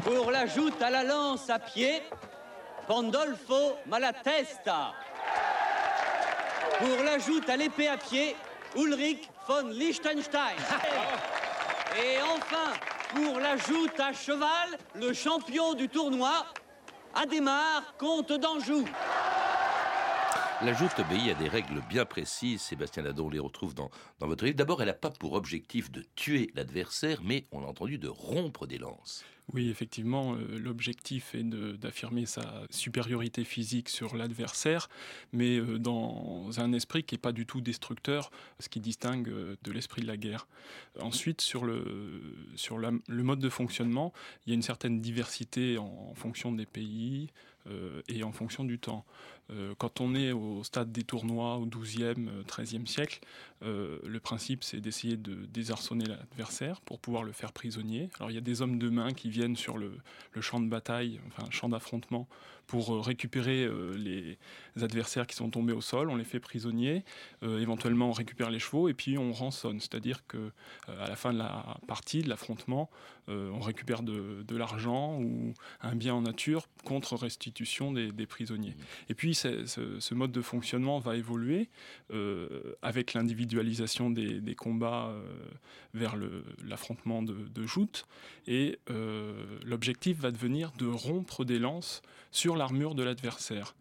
Pour 0.04 0.32
la 0.32 0.46
joute 0.46 0.82
à 0.82 0.90
la 0.90 1.04
lance 1.04 1.50
à 1.50 1.60
pied, 1.60 2.02
Pandolfo 2.88 3.78
Malatesta. 3.88 4.94
Pour 6.78 7.04
la 7.04 7.18
joute 7.20 7.50
à 7.50 7.58
l'épée 7.58 7.88
à 7.88 7.98
pied, 7.98 8.36
Ulrich 8.76 9.30
von 9.48 9.68
Liechtenstein. 9.70 10.56
Et 12.02 12.22
enfin, 12.22 12.72
pour 13.10 13.40
la 13.40 13.58
joute 13.58 14.00
à 14.00 14.14
cheval, 14.14 14.78
le 14.96 15.14
champion 15.14 15.74
du 15.74 15.90
tournoi, 15.90 16.46
Adémar, 17.16 17.96
comte 17.98 18.32
d'Anjou. 18.34 18.86
La 20.62 20.74
joute 20.74 20.92
obéit 21.00 21.30
à 21.30 21.36
des 21.36 21.48
règles 21.48 21.82
bien 21.90 22.04
précises. 22.04 22.62
Sébastien 22.62 23.02
Ladon 23.02 23.28
on 23.28 23.30
les 23.30 23.40
retrouve 23.40 23.74
dans, 23.74 23.90
dans 24.20 24.28
votre 24.28 24.44
livre. 24.44 24.58
D'abord, 24.58 24.82
elle 24.82 24.90
n'a 24.90 24.94
pas 24.94 25.10
pour 25.10 25.32
objectif 25.32 25.90
de 25.90 26.04
tuer 26.16 26.52
l'adversaire, 26.54 27.22
mais, 27.24 27.46
on 27.54 27.62
l'a 27.62 27.68
entendu, 27.68 27.98
de 27.98 28.10
rompre 28.10 28.68
des 28.68 28.78
lances. 28.78 29.24
Oui, 29.54 29.70
effectivement, 29.70 30.36
euh, 30.36 30.60
l'objectif 30.60 31.34
est 31.34 31.44
d'affirmer 31.44 32.26
sa 32.26 32.64
supériorité 32.70 33.44
physique 33.46 33.90
sur 33.90 34.16
l'adversaire, 34.16 34.90
mais 35.32 35.58
euh, 35.58 35.80
dans 35.80 36.60
un 36.60 36.74
esprit 36.74 37.04
qui 37.04 37.16
n'est 37.16 37.20
pas 37.20 37.32
du 37.32 37.46
tout 37.46 37.62
destructeur, 37.62 38.30
ce 38.60 38.70
qui 38.70 38.80
distingue 38.80 39.30
euh, 39.30 39.56
de 39.64 39.72
l'esprit 39.72 40.02
de 40.02 40.08
la 40.08 40.18
guerre. 40.18 40.48
Ensuite, 41.00 41.42
sur, 41.42 41.64
le, 41.64 42.22
sur 42.56 42.78
le 42.78 43.24
mode 43.24 43.40
de 43.40 43.50
fonctionnement, 43.50 44.14
il 44.46 44.50
y 44.50 44.54
a 44.54 44.56
une 44.56 44.62
certaine 44.62 45.00
diversité 45.00 45.78
en 45.78 46.14
fonction 46.16 46.52
des 46.52 46.68
pays, 46.68 47.32
euh, 47.68 48.02
et 48.08 48.24
en 48.24 48.32
fonction 48.32 48.64
du 48.64 48.80
temps. 48.80 49.06
Euh, 49.52 49.74
quand 49.78 50.00
on 50.00 50.16
est 50.16 50.32
au 50.32 50.64
stade 50.64 50.92
des 50.92 51.04
tournois 51.04 51.58
au 51.58 51.66
XIIe, 51.66 52.30
XIIIe 52.48 52.88
siècle, 52.88 53.20
euh, 53.64 54.00
le 54.06 54.20
principe 54.20 54.64
c'est 54.64 54.80
d'essayer 54.80 55.18
de 55.18 55.46
désarçonner 55.46 56.06
l'adversaire 56.06 56.82
pour 56.82 57.00
pouvoir 57.00 57.24
le 57.24 57.32
faire 57.32 57.52
prisonnier. 57.52 58.10
Alors 58.20 58.32
il 58.32 58.36
y 58.36 58.38
a 58.38 58.42
des 58.42 58.62
hommes 58.62 58.78
de 58.78 58.90
main 58.90 59.14
qui 59.14 59.30
viennent 59.30 59.56
sur 59.56 59.78
le, 59.78 59.92
le 60.34 60.42
champ 60.42 60.60
de 60.60 60.68
bataille, 60.68 61.20
enfin 61.28 61.50
champ 61.50 61.70
d'affrontement, 61.70 62.28
pour 62.70 62.94
euh, 62.94 63.00
récupérer 63.02 63.64
euh, 63.64 63.98
les 63.98 64.38
adversaires 64.84 65.26
qui 65.26 65.36
sont 65.36 65.50
tombés 65.50 65.74
au 65.74 65.82
sol, 65.82 66.10
on 66.12 66.16
les 66.16 66.24
fait 66.24 66.40
prisonniers, 66.40 67.04
euh, 67.42 67.60
éventuellement 67.60 68.10
on 68.10 68.14
récupère 68.14 68.52
les 68.52 68.60
chevaux 68.60 68.88
et 68.88 68.94
puis 68.94 69.18
on 69.18 69.34
rançonne, 69.34 69.80
c'est-à-dire 69.80 70.26
que 70.28 70.52
à 70.88 71.08
la 71.08 71.16
fin 71.16 71.34
de 71.34 71.40
la 71.40 71.78
partie, 71.88 72.22
de 72.22 72.30
l'affrontement, 72.30 72.90
on 73.28 73.60
récupère 73.60 74.02
de, 74.02 74.56
l'argent 74.56 75.20
ou 75.20 75.54
un 75.82 75.96
bien 75.96 76.16
en 76.16 76.22
nature 76.22 76.68
contre 76.84 77.16
restitution 77.16 77.92
des, 77.92 78.26
prisonniers. 78.26 78.76
Et 79.08 79.14
puis 79.14 79.36
ce, 79.36 80.14
mode 80.14 80.32
de 80.32 80.42
fonctionnement 80.42 80.98
va 81.00 81.16
évoluer 81.16 81.70
avec 82.82 83.14
l'individualisation 83.14 84.10
des, 84.10 84.56
combats 84.56 85.14
vers 85.94 86.16
l'affrontement 86.66 87.22
de, 87.22 87.36
de 87.54 87.66
joutes 87.68 88.08
et 88.48 88.80
l'objectif 89.64 90.18
va 90.18 90.32
devenir 90.32 90.72
de 90.72 90.88
rompre 90.88 91.46
des 91.46 91.60
lances 91.60 92.02
sur 92.32 92.56
l'armure 92.60 92.94
de 92.94 93.04
l'adversaire. 93.04 93.74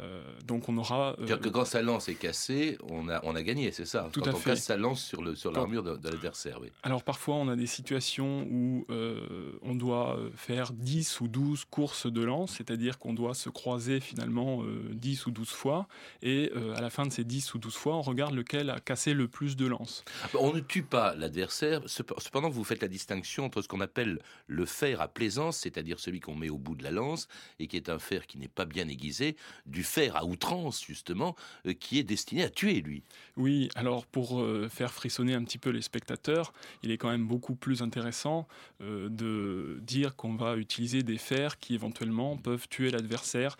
Euh, 0.00 0.22
donc 0.44 0.68
on 0.68 0.76
aura. 0.78 1.16
Euh, 1.20 1.36
que 1.36 1.48
quand 1.48 1.64
sa 1.64 1.82
lance 1.82 2.08
est 2.08 2.14
cassée, 2.14 2.78
on 2.88 3.08
a, 3.08 3.20
on 3.24 3.34
a 3.34 3.42
gagné, 3.42 3.72
c'est 3.72 3.84
ça 3.84 4.08
Tout 4.12 4.20
quand 4.20 4.30
à 4.30 4.34
on 4.34 4.36
fait. 4.36 4.50
casse 4.50 4.64
sa 4.64 4.76
lance 4.76 5.04
sur, 5.04 5.22
le, 5.22 5.34
sur 5.34 5.52
l'armure 5.52 5.82
de, 5.82 6.08
l'adversaire, 6.08 6.58
oui. 6.60 6.68
Alors 6.82 7.02
parfois 7.02 7.36
on 7.36 7.48
a 7.48 7.56
des 7.56 7.66
situations 7.66 8.46
où 8.50 8.86
euh, 8.90 9.52
on 9.62 9.74
doit 9.74 10.18
faire 10.34 10.72
10 10.72 11.20
ou 11.20 11.28
12 11.28 11.64
courses 11.66 12.10
de 12.10 12.22
lance, 12.22 12.56
c'est-à-dire 12.56 12.98
qu'on 12.98 13.12
doit 13.12 13.34
se 13.34 13.48
croiser 13.48 14.00
finalement 14.00 14.62
10 14.92 15.26
ou 15.26 15.30
12 15.30 15.48
fois, 15.48 15.86
et 16.22 16.50
à 16.76 16.80
la 16.80 16.90
fin 16.90 17.06
de 17.06 17.12
ces 17.12 17.24
10 17.24 17.54
ou 17.54 17.58
12 17.58 17.74
fois, 17.74 17.96
on 17.96 18.02
regarde 18.02 18.34
lequel 18.34 18.70
a 18.70 18.80
cassé 18.80 19.14
le 19.14 19.28
plus 19.28 19.56
de 19.56 19.66
lances. 19.66 20.04
On 20.38 20.52
ne 20.52 20.60
tue 20.60 20.82
pas 20.82 21.14
l'adversaire, 21.14 21.82
cependant 21.86 22.48
vous 22.48 22.64
faites 22.64 22.82
la 22.82 22.88
distinction 22.88 23.44
entre 23.44 23.62
ce 23.62 23.68
qu'on 23.68 23.80
appelle 23.80 24.20
le 24.46 24.66
fer 24.66 25.00
à 25.00 25.08
plaisance, 25.08 25.58
c'est-à-dire 25.58 26.00
celui 26.00 26.20
qu'on 26.20 26.34
met 26.34 26.50
au 26.50 26.58
bout 26.58 26.74
de 26.74 26.82
la 26.82 26.90
lance, 26.90 27.28
et 27.58 27.66
qui 27.66 27.76
est 27.76 27.88
un 27.88 27.98
fer 27.98 28.26
qui 28.26 28.38
n'est 28.38 28.48
pas 28.48 28.64
bien 28.64 28.88
aiguisé, 28.88 29.36
du 29.66 29.82
fer 29.90 30.16
à 30.16 30.24
outrance, 30.24 30.84
justement, 30.84 31.34
euh, 31.66 31.74
qui 31.74 31.98
est 31.98 32.04
destiné 32.04 32.44
à 32.44 32.48
tuer, 32.48 32.80
lui. 32.80 33.02
Oui, 33.36 33.68
alors 33.74 34.06
pour 34.06 34.40
euh, 34.40 34.68
faire 34.68 34.92
frissonner 34.92 35.34
un 35.34 35.42
petit 35.42 35.58
peu 35.58 35.70
les 35.70 35.82
spectateurs, 35.82 36.52
il 36.82 36.90
est 36.90 36.96
quand 36.96 37.10
même 37.10 37.26
beaucoup 37.26 37.56
plus 37.56 37.82
intéressant 37.82 38.46
euh, 38.80 39.08
de 39.08 39.80
dire 39.82 40.14
qu'on 40.14 40.36
va 40.36 40.56
utiliser 40.56 41.02
des 41.02 41.18
fers 41.18 41.58
qui 41.58 41.74
éventuellement 41.74 42.36
peuvent 42.36 42.68
tuer 42.68 42.90
l'adversaire 42.90 43.56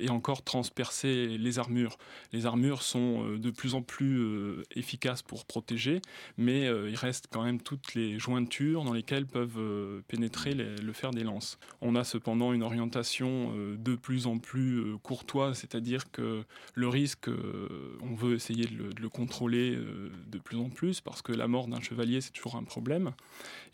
et 0.00 0.08
encore 0.08 0.42
transpercer 0.42 1.38
les 1.38 1.58
armures. 1.58 1.96
Les 2.32 2.46
armures 2.46 2.82
sont 2.82 3.36
de 3.36 3.50
plus 3.50 3.74
en 3.74 3.82
plus 3.82 4.62
efficaces 4.74 5.22
pour 5.22 5.44
protéger, 5.44 6.00
mais 6.36 6.66
il 6.66 6.96
reste 6.96 7.28
quand 7.30 7.44
même 7.44 7.60
toutes 7.60 7.94
les 7.94 8.18
jointures 8.18 8.84
dans 8.84 8.92
lesquelles 8.92 9.26
peuvent 9.26 10.02
pénétrer 10.08 10.54
le 10.54 10.92
fer 10.92 11.10
des 11.12 11.22
lances. 11.22 11.58
On 11.80 11.94
a 11.94 12.04
cependant 12.04 12.52
une 12.52 12.62
orientation 12.62 13.52
de 13.76 13.94
plus 13.94 14.26
en 14.26 14.38
plus 14.38 14.96
courtoise 15.02 15.43
c'est-à-dire 15.52 16.10
que 16.10 16.44
le 16.74 16.88
risque, 16.88 17.28
euh, 17.28 17.98
on 18.02 18.14
veut 18.14 18.34
essayer 18.34 18.66
de 18.66 19.00
le, 19.00 19.08
contrôler 19.08 19.74
euh, 19.74 20.10
de 20.28 20.38
plus 20.38 20.56
en 20.56 20.70
plus 20.70 21.00
parce 21.00 21.22
que 21.22 21.32
la 21.32 21.48
mort 21.48 21.68
d'un 21.68 21.80
chevalier, 21.80 22.20
c'est 22.20 22.32
toujours 22.32 22.56
un 22.56 22.64
problème. 22.64 23.12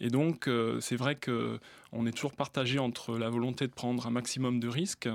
Et 0.00 0.08
donc, 0.08 0.48
euh, 0.48 0.80
c'est 0.80 0.96
vrai 0.96 1.14
que 1.14 1.58
on 1.92 2.06
est 2.06 2.12
toujours 2.12 2.32
partagé 2.32 2.78
entre 2.78 3.18
la 3.18 3.30
volonté 3.30 3.66
de 3.66 3.72
prendre 3.72 4.06
un 4.06 4.10
maximum 4.10 4.60
de 4.60 4.68
risques 4.68 5.08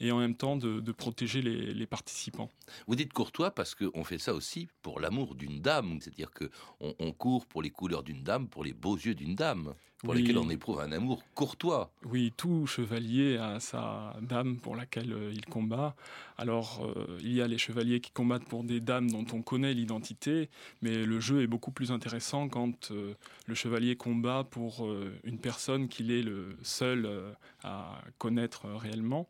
et 0.00 0.12
en 0.12 0.18
même 0.18 0.34
temps 0.34 0.56
de, 0.56 0.92
protéger 0.92 1.42
les, 1.42 1.86
participants. 1.86 2.50
Vous 2.86 2.94
dites 2.94 3.12
courtois 3.12 3.50
parce 3.50 3.74
qu'on 3.74 4.04
fait 4.04 4.18
ça 4.18 4.34
aussi 4.34 4.68
pour 4.82 5.00
l'amour 5.00 5.34
d'une 5.34 5.60
dame, 5.60 5.98
c'est-à-dire 6.00 6.30
qu'on 6.30 6.94
on 6.98 7.12
court 7.12 7.46
pour 7.46 7.62
les 7.62 7.70
couleurs 7.70 8.02
d'une 8.02 8.22
dame, 8.22 8.48
pour 8.48 8.64
les 8.64 8.72
beaux 8.72 8.96
yeux 8.96 9.14
d'une 9.14 9.34
dame, 9.34 9.74
pour 10.00 10.14
lesquels 10.14 10.38
on 10.38 10.48
éprouve 10.48 10.80
un 10.80 10.92
amour 10.92 11.22
courtois. 11.34 11.90
Oui, 12.04 12.32
tout 12.36 12.66
chevalier 12.66 13.36
a 13.36 13.60
sa 13.60 14.16
dame 14.22 14.56
pour 14.56 14.76
laquelle 14.76 15.12
euh, 15.12 15.32
il 15.32 15.44
combat. 15.44 15.94
Alors, 16.38 16.80
euh, 16.84 17.18
il 17.20 17.32
y 17.32 17.42
a 17.42 17.46
les 17.46 17.58
chevaliers 17.58 18.00
qui 18.00 18.10
combattent 18.10 18.46
pour 18.46 18.64
des 18.64 18.80
dames 18.80 19.10
dont 19.10 19.26
on 19.32 19.42
connaît 19.42 19.74
l'identité, 19.74 20.48
mais 20.80 21.04
le 21.04 21.20
jeu 21.20 21.42
est 21.42 21.46
beaucoup 21.46 21.70
plus 21.70 21.92
intéressant 21.92 22.48
quand 22.48 22.90
euh, 22.90 23.14
le 23.46 23.54
chevalier 23.54 23.96
combat 23.96 24.44
pour 24.50 24.88
une 25.24 25.38
personne 25.38 25.88
qu'il 25.88 26.10
est 26.10 26.19
le 26.22 26.56
seul 26.62 27.06
euh, 27.06 27.32
à 27.62 28.00
connaître 28.18 28.68
réellement. 28.68 29.28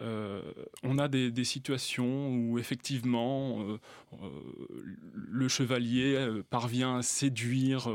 Euh, 0.00 0.42
on 0.84 0.96
a 0.96 1.08
des, 1.08 1.44
situations 1.44 2.28
où 2.28 2.58
effectivement 2.60 3.60
euh, 3.62 3.78
le 5.12 5.48
chevalier 5.48 6.40
parvient 6.50 6.98
à 6.98 7.02
séduire 7.02 7.90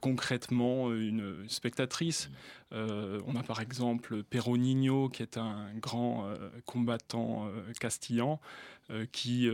concrètement 0.00 0.90
une, 0.90 1.46
spectatrice. 1.48 2.30
on 2.70 3.36
a 3.36 3.42
par 3.42 3.60
exemple 3.60 4.22
Peronino 4.22 5.10
qui 5.10 5.22
est 5.22 5.36
un 5.36 5.68
grand 5.74 6.32
combattant 6.64 7.46
castillan 7.78 8.40
qui 9.12 9.50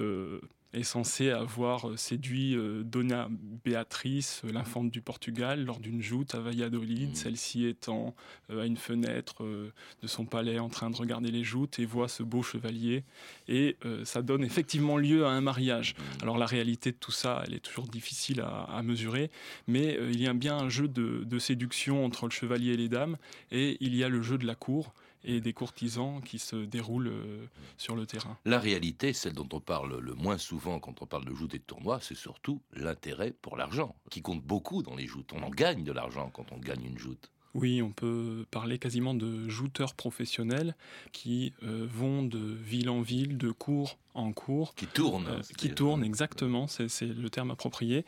est 0.75 0.83
censé 0.83 1.31
avoir 1.31 1.89
euh, 1.89 1.97
séduit 1.97 2.55
euh, 2.55 2.83
Dona 2.83 3.29
Beatrice, 3.65 4.43
euh, 4.45 4.53
l'infante 4.53 4.91
du 4.91 5.01
Portugal, 5.01 5.65
lors 5.65 5.81
d'une 5.81 6.03
joute 6.03 6.35
à 6.35 6.41
Valladolid, 6.41 7.11
mmh. 7.11 7.15
celle-ci 7.15 7.67
étant 7.67 8.15
à 8.51 8.67
une 8.67 8.77
fenêtre 8.77 9.45
de 9.45 10.07
son 10.07 10.25
palais 10.25 10.59
en 10.59 10.69
train 10.69 10.91
de 10.91 10.97
regarder 10.97 11.31
les 11.31 11.45
joutes 11.45 11.79
et 11.79 11.85
voit 11.85 12.09
ce 12.09 12.23
beau 12.23 12.43
chevalier. 12.43 13.05
Et 13.47 13.77
ça 14.05 14.23
donne 14.23 14.43
effectivement 14.43 14.97
lieu 14.97 15.27
à 15.27 15.31
un 15.31 15.41
mariage. 15.41 15.95
Mmh. 15.95 16.23
Alors 16.23 16.39
la 16.39 16.47
réalité 16.47 16.93
de 16.93 16.97
tout 16.97 17.13
ça, 17.13 17.43
elle 17.47 17.55
est 17.55 17.61
toujours 17.61 17.87
difficile 17.87 18.41
à, 18.41 18.83
mesurer, 18.83 19.31
mais 19.67 19.99
il 20.11 20.21
y 20.21 20.27
a 20.27 20.33
bien 20.33 20.57
un 20.57 20.69
jeu 20.69 20.89
de 20.89 21.39
séduction 21.39 22.05
entre 22.05 22.27
le 22.27 22.31
chevalier 22.31 22.73
et 22.73 22.77
les 22.77 22.89
dames, 22.89 23.17
et 23.51 23.77
il 23.81 23.95
y 23.95 24.03
a 24.03 24.09
le 24.09 24.23
jeu 24.23 24.39
de 24.39 24.47
la 24.47 24.55
cour 24.55 24.95
et 25.25 25.41
des 25.41 25.53
courtisans 25.53 26.21
qui 26.23 26.39
se 26.39 26.57
déroulent 26.57 27.09
euh, 27.09 27.47
sur 27.77 27.97
le 27.97 28.07
terrain. 28.07 28.39
La 28.45 28.59
réalité, 28.59 29.13
celle 29.13 29.35
dont 29.35 29.49
on 29.53 29.61
parle 29.61 29.99
le 29.99 30.15
moins 30.15 30.39
souvent 30.39 30.79
quand 30.79 31.03
on 31.03 31.07
parle 31.07 31.25
de 31.25 31.35
joutes 31.35 31.55
et 31.55 31.59
de 31.59 31.65
tournois, 31.65 31.99
c'est 32.01 32.17
surtout 32.17 32.61
l'intérêt 32.73 33.35
pour 33.43 33.57
l'argent, 33.57 33.95
qui 34.11 34.23
compte 34.23 34.43
beaucoup 34.43 34.83
dans 34.83 34.95
les 34.95 35.07
joutes. 35.07 35.33
On 35.33 35.43
en 35.43 35.51
gagne 35.51 35.85
de 35.85 35.93
l'argent 35.93 36.31
quand 36.33 36.53
on 36.53 36.59
gagne 36.59 36.85
une 36.85 36.99
joute. 36.99 37.31
Oui, 37.55 37.83
on 37.83 37.91
peut 37.91 38.45
parler 38.51 38.79
quasiment 38.79 39.15
de 39.15 39.49
jouteurs 39.49 39.95
professionnels 39.95 40.77
qui 41.13 41.55
euh, 41.63 41.87
vont 41.91 42.23
de 42.23 42.39
ville 42.39 42.91
en 42.91 43.01
ville, 43.01 43.39
de 43.39 43.51
cours 43.51 43.99
en 44.15 44.33
cours. 44.33 44.75
Qui 44.75 44.87
tournent. 44.87 45.27
Euh, 45.27 45.41
qui 45.57 45.71
tournent, 45.71 46.05
exactement, 46.05 46.67
c'est 46.69 47.03
le 47.03 47.31
terme 47.31 47.51
approprié, 47.51 48.05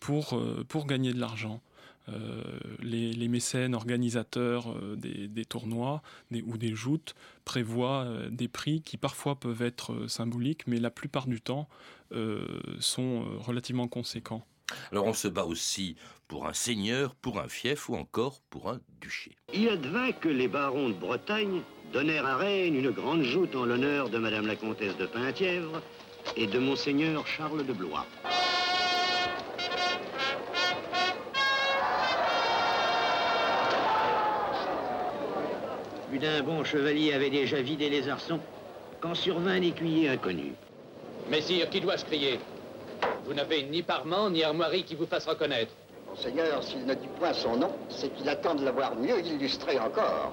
pour, 0.00 0.40
pour 0.68 0.86
gagner 0.86 1.12
de 1.12 1.20
l'argent. 1.20 1.60
Euh, 2.08 2.42
les, 2.80 3.28
mécènes 3.28 3.74
organisateurs 3.74 4.72
euh, 4.72 4.96
des, 4.96 5.44
tournois 5.44 6.02
ou 6.46 6.56
des 6.56 6.74
joutes 6.74 7.14
prévoient 7.44 8.04
euh, 8.04 8.28
des 8.30 8.48
prix 8.48 8.80
qui 8.80 8.96
parfois 8.96 9.36
peuvent 9.36 9.62
être 9.62 10.06
symboliques, 10.08 10.66
mais 10.66 10.78
la 10.78 10.90
plupart 10.90 11.26
du 11.26 11.40
temps 11.40 11.68
sont 12.80 13.26
relativement 13.38 13.86
conséquents. 13.86 14.46
Alors 14.92 15.04
on 15.04 15.12
se 15.12 15.28
bat 15.28 15.44
aussi 15.44 15.96
pour 16.26 16.46
un 16.46 16.54
seigneur, 16.54 17.14
pour 17.14 17.38
un 17.38 17.48
fief 17.48 17.90
ou 17.90 17.96
encore 17.96 18.40
pour 18.48 18.70
un 18.70 18.80
duché. 19.02 19.32
Il 19.52 19.68
advint 19.68 20.12
que 20.12 20.30
les 20.30 20.48
barons 20.48 20.88
de 20.88 20.94
Bretagne 20.94 21.60
donnèrent 21.92 22.24
à 22.24 22.36
Rennes 22.36 22.76
une 22.76 22.90
grande 22.90 23.22
joute 23.22 23.54
en 23.54 23.66
l'honneur 23.66 24.08
de 24.08 24.16
Madame 24.16 24.46
la 24.46 24.56
comtesse 24.56 24.96
de 24.96 25.04
Penthièvre 25.04 25.82
et 26.36 26.46
de 26.46 26.58
Monseigneur 26.58 27.26
Charles 27.26 27.66
de 27.66 27.72
Blois. 27.74 28.06
D'un 36.18 36.42
bon 36.42 36.64
chevalier 36.64 37.12
avait 37.12 37.30
déjà 37.30 37.60
vidé 37.60 37.88
les 37.88 38.08
arçons 38.08 38.40
quand 39.00 39.14
survint 39.14 39.52
un 39.52 39.62
écuyer 39.62 40.08
inconnu. 40.08 40.52
Messire, 41.30 41.68
qui 41.70 41.80
dois-je 41.80 42.04
crier? 42.04 42.40
Vous 43.24 43.34
n'avez 43.34 43.62
ni 43.64 43.82
parement 43.82 44.30
ni 44.30 44.42
armoirie 44.42 44.84
qui 44.84 44.94
vous 44.94 45.06
fasse 45.06 45.26
reconnaître. 45.26 45.72
Monseigneur, 46.08 46.62
s'il 46.62 46.84
ne 46.86 46.94
dit 46.94 47.08
point 47.18 47.32
son 47.32 47.56
nom, 47.56 47.70
c'est 47.88 48.12
qu'il 48.14 48.28
attend 48.28 48.54
de 48.54 48.64
l'avoir 48.64 48.96
mieux 48.96 49.20
illustré 49.20 49.78
encore. 49.78 50.32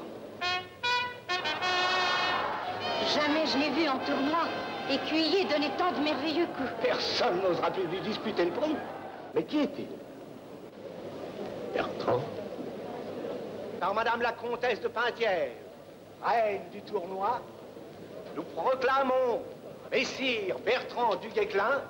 Jamais 3.14 3.46
je 3.46 3.58
n'ai 3.58 3.70
vu 3.70 3.88
en 3.88 4.00
tournoi 4.00 4.48
écuyer 4.90 5.46
donner 5.46 5.70
tant 5.78 5.92
de 5.92 6.04
merveilleux 6.04 6.48
coups. 6.58 6.70
Personne 6.82 7.42
n'osera 7.42 7.72
plus 7.72 7.86
lui 7.88 8.00
disputer 8.02 8.46
le 8.46 8.52
prix. 8.52 8.76
Mais 9.34 9.44
qui 9.44 9.60
est-il? 9.60 9.88
Bertrand 11.74 12.22
par 13.80 13.94
Madame 13.94 14.22
la 14.22 14.32
Comtesse 14.32 14.82
de 14.82 14.88
Pintière, 14.88 15.52
reine 16.24 16.62
du 16.72 16.82
tournoi, 16.82 17.42
nous 18.36 18.44
proclamons 18.44 19.42
Messire 19.92 20.58
Bertrand 20.66 21.16
du 21.16 21.30
Guesclin, 21.30 21.82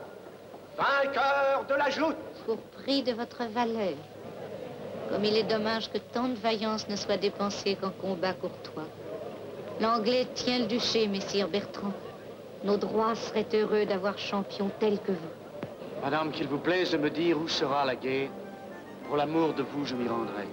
vainqueur 0.77 1.65
de 1.67 1.73
la 1.75 1.89
joute. 1.89 2.15
Au 2.47 2.55
prix 2.55 3.03
de 3.03 3.13
votre 3.13 3.45
valeur. 3.45 3.95
Comme 5.09 5.23
il 5.23 5.37
est 5.37 5.43
dommage 5.43 5.91
que 5.91 5.97
tant 5.97 6.27
de 6.27 6.35
vaillance 6.35 6.87
ne 6.89 6.95
soit 6.95 7.17
dépensée 7.17 7.75
qu'en 7.75 7.91
combat 7.91 8.33
courtois. 8.33 8.87
L'Anglais 9.79 10.27
tient 10.33 10.59
le 10.59 10.65
duché, 10.65 11.07
Messire 11.07 11.47
Bertrand. 11.47 11.93
Nos 12.63 12.77
droits 12.77 13.15
seraient 13.15 13.47
heureux 13.53 13.85
d'avoir 13.85 14.17
champion 14.17 14.71
tel 14.79 14.99
que 14.99 15.11
vous. 15.11 16.01
Madame, 16.03 16.31
qu'il 16.31 16.47
vous 16.47 16.59
plaise 16.59 16.91
de 16.91 16.97
me 16.97 17.09
dire 17.09 17.37
où 17.37 17.47
sera 17.47 17.85
la 17.85 17.95
guerre. 17.95 18.29
Pour 19.07 19.17
l'amour 19.17 19.53
de 19.53 19.63
vous, 19.63 19.85
je 19.85 19.95
m'y 19.95 20.07
rendrai. 20.07 20.47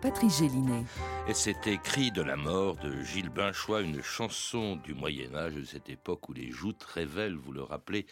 Patrice 0.00 0.38
Gélinet. 0.38 0.84
Et 1.28 1.34
c'était 1.34 1.78
Cri 1.78 2.12
de 2.12 2.22
la 2.22 2.36
mort 2.36 2.76
de 2.76 3.02
Gilles 3.02 3.30
Binchois, 3.30 3.82
une 3.82 4.00
chanson 4.02 4.76
du 4.76 4.94
Moyen-Âge, 4.94 5.54
de 5.54 5.64
cette 5.64 5.90
époque 5.90 6.28
où 6.28 6.32
les 6.32 6.52
joutes 6.52 6.84
révèlent, 6.84 7.34
vous 7.34 7.52
le 7.52 7.62
rappelez, 7.62 8.06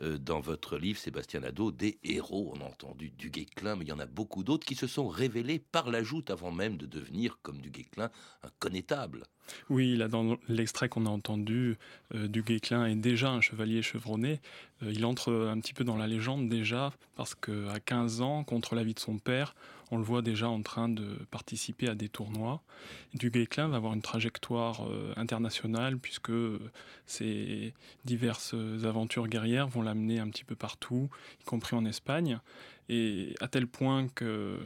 euh, 0.00 0.18
dans 0.18 0.40
votre 0.40 0.76
livre, 0.76 0.98
Sébastien 0.98 1.40
Nadeau, 1.40 1.70
des 1.70 1.98
héros. 2.02 2.52
On 2.56 2.60
a 2.60 2.64
entendu 2.64 3.10
du 3.10 3.30
Guesclin, 3.30 3.76
mais 3.76 3.84
il 3.84 3.88
y 3.88 3.92
en 3.92 4.00
a 4.00 4.06
beaucoup 4.06 4.42
d'autres 4.42 4.66
qui 4.66 4.74
se 4.74 4.86
sont 4.86 5.08
révélés 5.08 5.60
par 5.60 5.90
la 5.90 6.02
joute 6.02 6.30
avant 6.30 6.50
même 6.50 6.76
de 6.76 6.86
devenir, 6.86 7.38
comme 7.42 7.60
du 7.60 7.70
Guesclin, 7.70 8.10
un 8.42 8.50
connétable. 8.58 9.24
Oui, 9.70 9.96
là 9.96 10.08
dans 10.08 10.36
l'extrait 10.48 10.88
qu'on 10.88 11.06
a 11.06 11.10
entendu, 11.10 11.78
euh, 12.14 12.28
du 12.28 12.42
Guesclin 12.42 12.86
est 12.86 12.96
déjà 12.96 13.30
un 13.30 13.40
chevalier 13.40 13.82
chevronné. 13.82 14.40
Euh, 14.82 14.92
il 14.92 15.06
entre 15.06 15.32
un 15.32 15.58
petit 15.60 15.72
peu 15.72 15.84
dans 15.84 15.96
la 15.96 16.06
légende 16.06 16.48
déjà, 16.48 16.92
parce 17.16 17.34
qu'à 17.34 17.80
15 17.84 18.20
ans, 18.20 18.44
contre 18.44 18.74
l'avis 18.74 18.94
de 18.94 19.00
son 19.00 19.18
père, 19.18 19.54
on 19.90 19.96
le 19.96 20.02
voit 20.02 20.22
déjà 20.22 20.48
en 20.48 20.62
train 20.62 20.88
de 20.88 21.18
participer 21.30 21.88
à 21.88 21.94
des 21.94 22.08
tournois. 22.08 22.62
Du 23.14 23.30
Guesclin 23.30 23.68
va 23.68 23.76
avoir 23.76 23.94
une 23.94 24.02
trajectoire 24.02 24.86
euh, 24.88 25.12
internationale 25.16 25.98
puisque 25.98 26.32
ses 27.06 27.74
diverses 28.04 28.54
aventures 28.84 29.28
guerrières 29.28 29.68
vont 29.68 29.82
l'amener 29.82 30.18
un 30.18 30.28
petit 30.28 30.44
peu 30.44 30.54
partout, 30.54 31.08
y 31.40 31.44
compris 31.44 31.76
en 31.76 31.84
Espagne. 31.84 32.40
Et 32.88 33.34
à 33.40 33.48
tel 33.48 33.66
point 33.66 34.08
que 34.08 34.58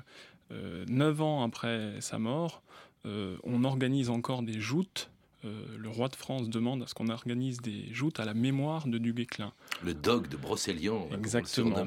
euh, 0.50 0.84
neuf 0.88 1.20
ans 1.20 1.42
après 1.42 2.00
sa 2.00 2.18
mort, 2.18 2.62
euh, 3.06 3.36
on 3.42 3.64
organise 3.64 4.10
encore 4.10 4.42
des 4.42 4.60
joutes 4.60 5.10
euh, 5.44 5.76
le 5.76 5.88
roi 5.88 6.08
de 6.08 6.14
France 6.14 6.48
demande 6.48 6.82
à 6.82 6.86
ce 6.86 6.94
qu'on 6.94 7.08
organise 7.08 7.60
des 7.60 7.92
joutes 7.92 8.20
à 8.20 8.24
la 8.24 8.34
mémoire 8.34 8.86
de 8.86 8.98
Du 8.98 9.12
Guesclin. 9.12 9.52
Le 9.82 9.92
dog 9.92 10.28
de 10.28 10.36
Brocéliande, 10.36 11.12
Exactement. 11.12 11.84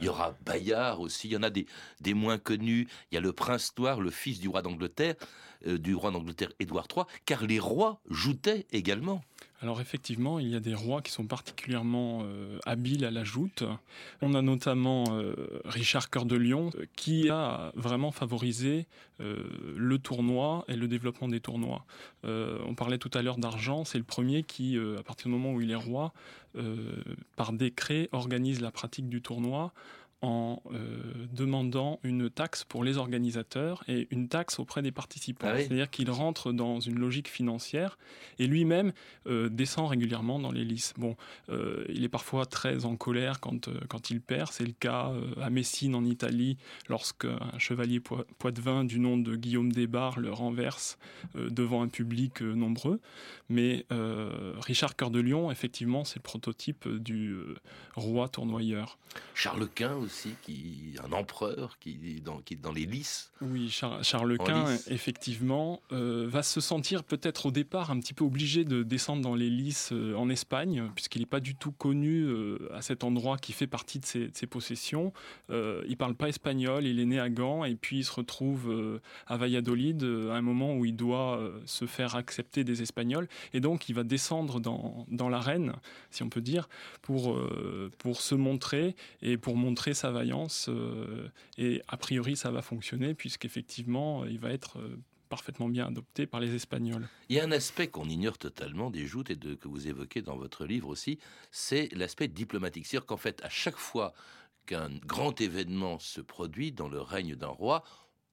Il 0.00 0.06
y 0.06 0.08
aura 0.08 0.36
Bayard 0.44 1.00
aussi, 1.00 1.28
il 1.28 1.32
y 1.32 1.36
en 1.36 1.42
a 1.42 1.50
des, 1.50 1.66
des 2.00 2.14
moins 2.14 2.38
connus. 2.38 2.86
Il 3.10 3.16
y 3.16 3.18
a 3.18 3.20
le 3.20 3.32
prince 3.32 3.74
Toire, 3.74 4.00
le 4.00 4.10
fils 4.10 4.38
du 4.38 4.48
roi 4.48 4.62
d'Angleterre, 4.62 5.16
euh, 5.66 5.78
du 5.78 5.94
roi 5.94 6.10
d'Angleterre 6.10 6.52
Édouard 6.60 6.86
III, 6.94 7.04
car 7.26 7.44
les 7.44 7.58
rois 7.58 8.00
joutaient 8.08 8.66
également. 8.70 9.22
Alors 9.62 9.80
effectivement, 9.80 10.40
il 10.40 10.48
y 10.48 10.56
a 10.56 10.60
des 10.60 10.74
rois 10.74 11.02
qui 11.02 11.12
sont 11.12 11.24
particulièrement 11.24 12.22
euh, 12.24 12.58
habiles 12.66 13.04
à 13.04 13.12
la 13.12 13.22
joute. 13.22 13.62
On 14.20 14.34
a 14.34 14.42
notamment 14.42 15.04
euh, 15.12 15.34
Richard 15.64 16.10
Cœur 16.10 16.26
de 16.26 16.34
Lion 16.34 16.70
qui 16.96 17.30
a 17.30 17.70
vraiment 17.76 18.10
favorisé 18.10 18.86
le 19.76 19.98
tournoi 19.98 20.64
et 20.66 20.74
le 20.74 20.88
développement 20.88 21.28
des 21.28 21.38
tournois. 21.38 21.84
on 22.24 22.74
parlait 22.74 22.98
tout 22.98 23.10
à 23.14 23.22
l'heure 23.22 23.38
d'argent, 23.38 23.84
c'est 23.84 23.98
le 23.98 24.02
premier 24.02 24.42
qui, 24.42 24.76
à 24.76 25.02
partir 25.04 25.26
du 25.28 25.32
moment 25.32 25.52
où 25.52 25.60
il 25.60 25.70
est 25.70 25.76
roi, 25.76 26.12
par 27.36 27.52
décret 27.52 28.08
organise 28.10 28.60
la 28.60 28.72
pratique 28.72 29.08
du 29.08 29.22
tournoi 29.22 29.72
en 30.22 30.62
euh, 30.72 31.26
demandant 31.32 31.98
une 32.04 32.30
taxe 32.30 32.62
pour 32.62 32.84
les 32.84 32.96
organisateurs 32.96 33.82
et 33.88 34.06
une 34.10 34.28
taxe 34.28 34.60
auprès 34.60 34.80
des 34.80 34.92
participants. 34.92 35.48
Ah 35.50 35.58
C'est-à-dire 35.58 35.90
qu'il 35.90 36.10
rentre 36.10 36.52
dans 36.52 36.78
une 36.78 36.98
logique 36.98 37.28
financière 37.28 37.98
et 38.38 38.46
lui-même 38.46 38.92
euh, 39.26 39.48
descend 39.48 39.90
régulièrement 39.90 40.38
dans 40.38 40.52
les 40.52 40.64
listes. 40.64 40.94
Bon, 40.96 41.16
euh, 41.48 41.84
il 41.88 42.04
est 42.04 42.08
parfois 42.08 42.46
très 42.46 42.84
en 42.84 42.94
colère 42.94 43.40
quand, 43.40 43.68
quand 43.88 44.10
il 44.10 44.20
perd. 44.20 44.52
C'est 44.52 44.64
le 44.64 44.72
cas 44.72 45.12
à 45.40 45.50
Messine 45.50 45.96
en 45.96 46.04
Italie, 46.04 46.56
lorsque 46.88 47.24
un 47.24 47.58
chevalier 47.58 48.00
poitevin 48.38 48.84
du 48.84 49.00
nom 49.00 49.18
de 49.18 49.34
Guillaume 49.34 49.72
Desbarres 49.72 50.20
le 50.20 50.32
renverse 50.32 50.98
devant 51.34 51.82
un 51.82 51.88
public 51.88 52.42
nombreux. 52.42 53.00
Mais 53.48 53.86
Richard 54.60 54.94
Cœur 54.94 55.10
de 55.10 55.20
Lion, 55.20 55.50
effectivement, 55.50 56.04
c'est 56.04 56.16
le 56.16 56.22
prototype 56.22 56.88
du 56.88 57.34
roi 57.96 58.28
tournoyeur. 58.28 58.98
Charles 59.34 59.68
Quint 59.74 59.96
aussi 59.96 60.11
qui, 60.42 60.94
un 61.04 61.12
empereur 61.12 61.78
qui 61.78 62.20
dans, 62.24 62.38
qui 62.38 62.56
dans 62.56 62.72
les 62.72 62.86
lices. 62.86 63.32
Oui, 63.40 63.68
Charles 63.70 64.38
Quint, 64.38 64.66
effectivement, 64.88 65.82
euh, 65.92 66.26
va 66.28 66.42
se 66.42 66.60
sentir 66.60 67.04
peut-être 67.04 67.46
au 67.46 67.50
départ 67.50 67.90
un 67.90 67.98
petit 67.98 68.14
peu 68.14 68.24
obligé 68.24 68.64
de 68.64 68.82
descendre 68.82 69.22
dans 69.22 69.34
les 69.34 69.50
lices 69.50 69.90
euh, 69.92 70.14
en 70.14 70.28
Espagne, 70.28 70.90
puisqu'il 70.94 71.20
n'est 71.20 71.26
pas 71.26 71.40
du 71.40 71.54
tout 71.54 71.72
connu 71.72 72.22
euh, 72.22 72.68
à 72.72 72.82
cet 72.82 73.04
endroit 73.04 73.36
qui 73.36 73.52
fait 73.52 73.66
partie 73.66 73.98
de 73.98 74.06
ses, 74.06 74.30
possessions. 74.46 75.12
il 75.50 75.96
parle 75.96 76.14
pas 76.14 76.28
espagnol, 76.28 76.84
il 76.84 77.00
est 77.00 77.04
né 77.04 77.18
à 77.18 77.30
Gand, 77.30 77.64
et 77.64 77.74
puis 77.74 77.98
il 77.98 78.04
se 78.04 78.12
retrouve 78.12 79.00
à 79.26 79.36
Valladolid 79.36 80.02
à 80.02 80.34
un 80.34 80.42
moment 80.42 80.74
où 80.74 80.84
il 80.84 80.94
doit 80.94 81.40
se 81.64 81.86
faire 81.86 82.16
accepter 82.16 82.64
des 82.64 82.82
Espagnols, 82.82 83.28
et 83.54 83.60
donc 83.60 83.88
il 83.88 83.94
va 83.94 84.02
descendre 84.02 84.60
dans, 84.60 85.06
dans 85.08 85.28
l'arène, 85.28 85.72
si 86.10 86.22
on 86.22 86.28
peut 86.28 86.40
dire, 86.40 86.68
pour, 87.00 87.40
pour 87.98 88.20
se 88.20 88.34
montrer 88.34 88.94
et 89.22 89.38
pour 89.38 89.56
montrer 89.56 89.94
sa 89.94 90.01
vaillance 90.10 90.66
euh, 90.68 91.28
et 91.58 91.82
a 91.88 91.96
priori 91.96 92.36
ça 92.36 92.50
va 92.50 92.62
fonctionner 92.62 93.14
puisqu'effectivement 93.14 94.24
il 94.24 94.38
va 94.38 94.50
être 94.50 94.78
euh, 94.78 94.98
parfaitement 95.28 95.68
bien 95.68 95.86
adopté 95.86 96.26
par 96.26 96.40
les 96.40 96.54
Espagnols. 96.54 97.08
Il 97.30 97.36
y 97.36 97.40
a 97.40 97.44
un 97.44 97.52
aspect 97.52 97.86
qu'on 97.86 98.04
ignore 98.04 98.36
totalement 98.36 98.90
des 98.90 99.06
joutes 99.06 99.30
et 99.30 99.36
de, 99.36 99.54
que 99.54 99.66
vous 99.66 99.88
évoquez 99.88 100.20
dans 100.20 100.36
votre 100.36 100.66
livre 100.66 100.88
aussi, 100.88 101.18
c'est 101.50 101.88
l'aspect 101.94 102.28
diplomatique. 102.28 102.86
C'est-à-dire 102.86 103.06
qu'en 103.06 103.16
fait, 103.16 103.42
à 103.42 103.48
chaque 103.48 103.78
fois 103.78 104.12
qu'un 104.66 104.90
grand 105.06 105.40
événement 105.40 105.98
se 105.98 106.20
produit 106.20 106.70
dans 106.70 106.88
le 106.88 107.00
règne 107.00 107.34
d'un 107.34 107.46
roi, 107.48 107.82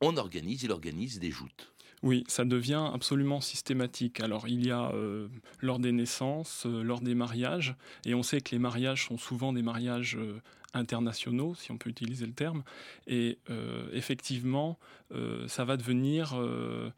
on 0.02 0.18
organise, 0.18 0.64
il 0.64 0.72
organise 0.72 1.20
des 1.20 1.32
joutes. 1.32 1.74
Oui, 2.02 2.24
ça 2.28 2.46
devient 2.46 2.90
absolument 2.94 3.42
systématique. 3.42 4.20
Alors 4.20 4.48
il 4.48 4.66
y 4.66 4.72
a 4.72 4.92
euh, 4.92 5.28
lors 5.62 5.80
des 5.80 5.92
naissances, 5.92 6.66
lors 6.66 7.02
des 7.02 7.16
mariages, 7.16 7.76
et 8.06 8.14
on 8.14 8.24
sait 8.24 8.42
que 8.42 8.52
les 8.52 8.60
mariages 8.60 9.08
sont 9.08 9.18
souvent 9.18 9.54
des 9.54 9.62
mariages 9.62 10.18
internationaux, 10.74 11.56
si 11.56 11.72
on 11.72 11.78
peut 11.78 11.90
utiliser 11.90 12.26
le 12.26 12.34
terme. 12.34 12.64
Et 13.08 13.40
euh, 13.50 13.90
effectivement, 13.94 14.80
euh, 15.14 15.48
ça 15.48 15.66
va 15.66 15.78
devenir 15.78 16.36
euh, 16.36 16.92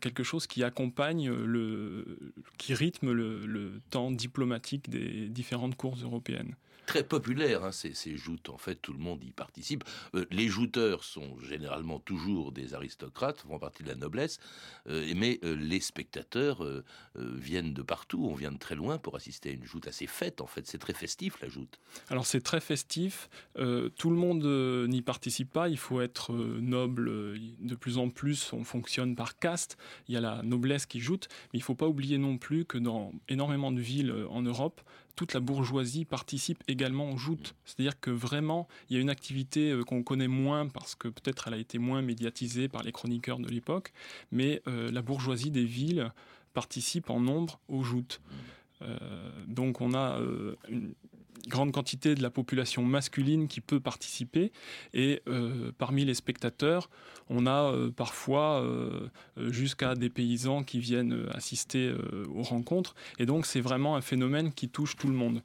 quelque 0.00 0.22
chose 0.22 0.46
qui 0.46 0.62
accompagne 0.62 1.30
le, 1.30 2.32
qui 2.58 2.74
rythment 2.74 3.12
le 3.12 3.80
temps 3.90 4.10
diplomatique 4.10 4.88
des 4.88 5.28
différentes 5.28 5.76
courses 5.76 6.02
européennes 6.02 6.54
très 6.86 7.04
populaire, 7.04 7.64
hein, 7.64 7.72
ces, 7.72 8.16
joutes. 8.16 8.48
En 8.48 8.58
fait, 8.58 8.76
tout 8.76 8.92
le 8.92 8.98
monde 8.98 9.22
y 9.24 9.30
participe. 9.30 9.84
Euh, 10.14 10.26
les 10.30 10.48
jouteurs 10.48 11.04
sont 11.04 11.38
généralement 11.40 11.98
toujours 11.98 12.52
des 12.52 12.74
aristocrates, 12.74 13.40
font 13.40 13.58
partie 13.58 13.82
de 13.82 13.88
la 13.88 13.94
noblesse, 13.94 14.38
euh, 14.88 15.12
mais 15.16 15.38
euh, 15.44 15.54
les 15.56 15.80
spectateurs 15.80 16.64
viennent 17.16 17.74
de 17.74 17.82
partout. 17.82 18.26
On 18.28 18.34
vient 18.34 18.52
de 18.52 18.58
très 18.58 18.74
loin 18.74 18.98
pour 18.98 19.16
assister 19.16 19.50
à 19.50 19.52
une 19.52 19.64
joute 19.64 19.86
assez 19.86 20.06
faite. 20.06 20.40
En 20.40 20.46
fait, 20.46 20.66
c'est 20.66 20.78
très 20.78 20.94
festif 20.94 21.40
la 21.40 21.48
joute. 21.48 21.78
Alors 22.08 22.26
c'est 22.26 22.40
très 22.40 22.60
festif. 22.60 23.28
tout 23.54 24.10
le 24.10 24.16
monde 24.16 24.44
n'y 24.88 25.02
participe 25.02 25.52
pas. 25.52 25.68
Il 25.68 25.78
faut 25.78 26.00
être 26.00 26.32
noble. 26.32 27.38
De 27.60 27.74
plus 27.74 27.98
en 27.98 28.10
plus, 28.10 28.52
on 28.52 28.64
fonctionne 28.64 29.14
par 29.14 29.38
caste. 29.38 29.76
Il 30.08 30.14
y 30.14 30.16
a 30.16 30.20
la 30.20 30.42
noblesse 30.42 30.86
qui 30.86 31.00
joute, 31.00 31.28
mais 31.52 31.58
il 31.58 31.62
ne 31.62 31.64
faut 31.64 31.74
pas 31.74 31.88
oublier 31.88 32.18
non 32.18 32.38
plus 32.38 32.64
que 32.64 32.78
dans 32.78 33.12
énormément 33.28 33.72
de 33.72 33.80
villes 33.80 34.14
en 34.30 34.42
Europe, 34.42 34.80
toute 35.16 35.34
la 35.34 35.40
bourgeoisie 35.40 36.04
participe 36.04 36.62
également 36.68 37.10
aux 37.10 37.16
joutes. 37.16 37.54
C'est-à-dire 37.64 37.98
que 38.00 38.10
vraiment, 38.10 38.68
il 38.88 38.96
y 38.96 38.98
a 38.98 39.02
une 39.02 39.10
activité 39.10 39.70
euh, 39.70 39.84
qu'on 39.84 40.02
connaît 40.02 40.28
moins 40.28 40.68
parce 40.68 40.94
que 40.94 41.08
peut-être 41.08 41.48
elle 41.48 41.54
a 41.54 41.58
été 41.58 41.78
moins 41.78 42.02
médiatisée 42.02 42.68
par 42.68 42.82
les 42.82 42.92
chroniqueurs 42.92 43.38
de 43.38 43.48
l'époque, 43.48 43.92
mais 44.32 44.62
euh, 44.66 44.90
la 44.90 45.02
bourgeoisie 45.02 45.50
des 45.50 45.64
villes 45.64 46.10
participe 46.52 47.10
en 47.10 47.20
nombre 47.20 47.60
aux 47.68 47.82
joutes. 47.82 48.20
Euh, 48.82 49.30
donc 49.46 49.80
on 49.80 49.94
a 49.94 50.20
grande 51.48 51.72
quantité 51.72 52.14
de 52.14 52.22
la 52.22 52.30
population 52.30 52.82
masculine 52.82 53.48
qui 53.48 53.60
peut 53.60 53.80
participer. 53.80 54.52
Et 54.92 55.22
euh, 55.28 55.72
parmi 55.78 56.04
les 56.04 56.14
spectateurs, 56.14 56.90
on 57.28 57.46
a 57.46 57.72
euh, 57.72 57.90
parfois 57.90 58.62
euh, 58.62 59.08
jusqu'à 59.36 59.94
des 59.94 60.10
paysans 60.10 60.62
qui 60.62 60.78
viennent 60.78 61.26
assister 61.32 61.92
aux 62.34 62.42
rencontres. 62.42 62.94
Et 63.18 63.26
donc 63.26 63.46
c'est 63.46 63.60
vraiment 63.60 63.96
un 63.96 64.00
phénomène 64.00 64.52
qui 64.52 64.68
touche 64.68 64.96
tout 64.96 65.08
le 65.08 65.14
monde. 65.14 65.42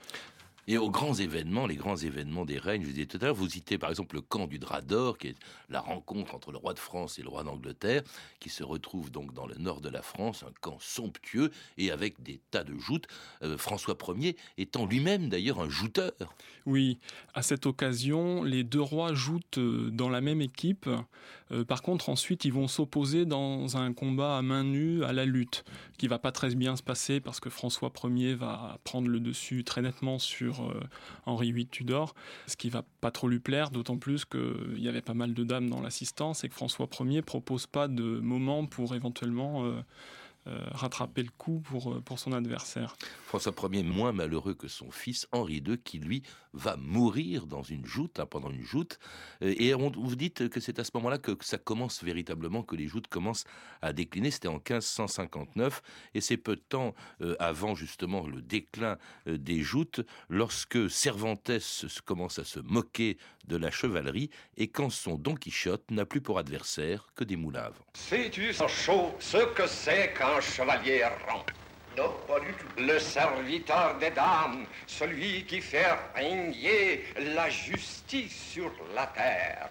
Et 0.71 0.77
aux 0.77 0.91
grands 0.91 1.15
événements, 1.15 1.65
les 1.65 1.77
grands 1.77 1.97
événements 1.97 2.45
des 2.45 2.59
règnes, 2.59 2.83
je 2.83 2.85
vous 2.85 2.93
disais 2.93 3.07
tout 3.07 3.17
à 3.19 3.25
l'heure, 3.25 3.33
vous 3.33 3.49
citez 3.49 3.79
par 3.79 3.89
exemple 3.89 4.15
le 4.15 4.21
camp 4.21 4.45
du 4.45 4.59
Drap 4.59 4.81
d'Or, 4.85 5.17
qui 5.17 5.29
est 5.29 5.35
la 5.67 5.81
rencontre 5.81 6.35
entre 6.35 6.51
le 6.51 6.59
roi 6.59 6.75
de 6.75 6.79
France 6.79 7.17
et 7.17 7.23
le 7.23 7.29
roi 7.29 7.43
d'Angleterre, 7.43 8.03
qui 8.39 8.49
se 8.49 8.63
retrouve 8.63 9.09
donc 9.09 9.33
dans 9.33 9.47
le 9.47 9.55
nord 9.55 9.81
de 9.81 9.89
la 9.89 10.03
France, 10.03 10.43
un 10.43 10.53
camp 10.61 10.77
somptueux 10.79 11.49
et 11.79 11.89
avec 11.89 12.21
des 12.21 12.39
tas 12.51 12.63
de 12.63 12.77
joutes. 12.77 13.07
Euh, 13.41 13.57
François 13.57 13.97
Ier 14.15 14.37
étant 14.59 14.85
lui-même 14.85 15.27
d'ailleurs 15.27 15.59
un 15.59 15.69
jouteur. 15.69 16.11
Oui, 16.67 16.99
à 17.33 17.41
cette 17.41 17.65
occasion, 17.65 18.43
les 18.43 18.63
deux 18.63 18.79
rois 18.79 19.15
jouent 19.15 19.39
euh, 19.57 19.89
dans 19.89 20.09
la 20.09 20.21
même 20.21 20.39
équipe. 20.39 20.87
Euh, 21.51 21.63
par 21.63 21.81
contre, 21.81 22.09
ensuite, 22.09 22.45
ils 22.45 22.53
vont 22.53 22.67
s'opposer 22.67 23.25
dans 23.25 23.75
un 23.75 23.91
combat 23.91 24.37
à 24.37 24.43
main 24.43 24.63
nue 24.63 25.03
à 25.03 25.13
la 25.13 25.25
lutte, 25.25 25.63
qui 25.97 26.07
va 26.07 26.19
pas 26.19 26.31
très 26.31 26.53
bien 26.53 26.75
se 26.75 26.83
passer 26.83 27.19
parce 27.19 27.39
que 27.39 27.49
François 27.49 27.91
Ier 28.03 28.35
va 28.35 28.77
prendre 28.83 29.07
le 29.07 29.19
dessus 29.19 29.63
très 29.63 29.81
nettement 29.81 30.19
sur 30.19 30.58
euh, 30.69 30.81
Henri 31.25 31.51
VIII 31.51 31.67
Tudor, 31.67 32.13
ce 32.47 32.55
qui 32.55 32.69
va 32.69 32.83
pas 33.01 33.11
trop 33.11 33.27
lui 33.27 33.39
plaire, 33.39 33.69
d'autant 33.69 33.97
plus 33.97 34.25
qu'il 34.25 34.77
y 34.79 34.87
avait 34.87 35.01
pas 35.01 35.13
mal 35.13 35.33
de 35.33 35.43
dames 35.43 35.69
dans 35.69 35.81
l'assistance 35.81 36.43
et 36.43 36.49
que 36.49 36.55
François 36.55 36.87
Ier 37.01 37.21
propose 37.21 37.67
pas 37.67 37.87
de 37.87 38.19
moment 38.19 38.65
pour 38.65 38.95
éventuellement 38.95 39.65
euh, 39.65 39.81
rattraper 40.71 41.23
le 41.23 41.29
coup 41.37 41.59
pour, 41.59 41.93
euh, 41.93 42.01
pour 42.01 42.19
son 42.19 42.33
adversaire. 42.33 42.95
François 43.25 43.53
Ier 43.71 43.83
moins 43.83 44.11
malheureux 44.11 44.53
que 44.53 44.67
son 44.67 44.91
fils 44.91 45.27
Henri 45.31 45.63
II, 45.65 45.77
qui 45.77 45.99
lui 45.99 46.23
va 46.53 46.77
mourir 46.77 47.45
dans 47.45 47.61
une 47.61 47.85
joute, 47.85 48.19
hein, 48.19 48.25
pendant 48.25 48.49
une 48.49 48.63
joute. 48.63 48.99
Euh, 49.43 49.53
et 49.57 49.75
on, 49.75 49.91
vous 49.91 50.15
dites 50.15 50.49
que 50.49 50.59
c'est 50.59 50.79
à 50.79 50.83
ce 50.83 50.91
moment-là 50.95 51.17
que, 51.17 51.31
ça 51.41 51.57
commence 51.57 52.03
véritablement, 52.03 52.63
que 52.63 52.75
les 52.75 52.87
joutes 52.87 53.07
commencent 53.07 53.45
à 53.81 53.93
décliner. 53.93 54.31
C'était 54.31 54.47
en 54.47 54.53
1559, 54.53 55.81
et 56.13 56.21
c'est 56.21 56.37
peu 56.37 56.55
de 56.55 56.61
temps 56.61 56.93
avant 57.39 57.75
justement 57.75 58.27
le 58.27 58.41
déclin 58.41 58.97
des 59.25 59.61
joutes, 59.61 60.01
lorsque 60.29 60.89
Cervantes 60.89 61.51
commence 62.05 62.39
à 62.39 62.43
se 62.43 62.59
moquer 62.59 63.17
de 63.47 63.57
la 63.57 63.71
chevalerie, 63.71 64.29
et 64.57 64.67
quand 64.67 64.89
son 64.89 65.15
Don 65.15 65.35
Quichotte 65.35 65.91
n'a 65.91 66.05
plus 66.05 66.21
pour 66.21 66.37
adversaire 66.37 67.07
que 67.15 67.23
des 67.23 67.35
moulaves. 67.35 67.79
Sais-tu, 67.93 68.53
chaud, 68.53 69.15
ce 69.19 69.37
que 69.53 69.67
c'est 69.67 70.13
qu'un 70.13 70.38
un 70.39 70.41
chevalier 70.41 71.01
errant. 71.01 71.43
Non, 71.97 72.11
pas 72.25 72.39
du 72.39 72.53
tout. 72.53 72.81
Le 72.81 72.97
serviteur 72.97 73.95
des 73.99 74.11
dames, 74.11 74.65
celui 74.87 75.43
qui 75.43 75.59
fait 75.59 75.93
régner 76.15 77.03
la 77.35 77.49
justice 77.49 78.51
sur 78.53 78.71
la 78.95 79.07
terre. 79.07 79.69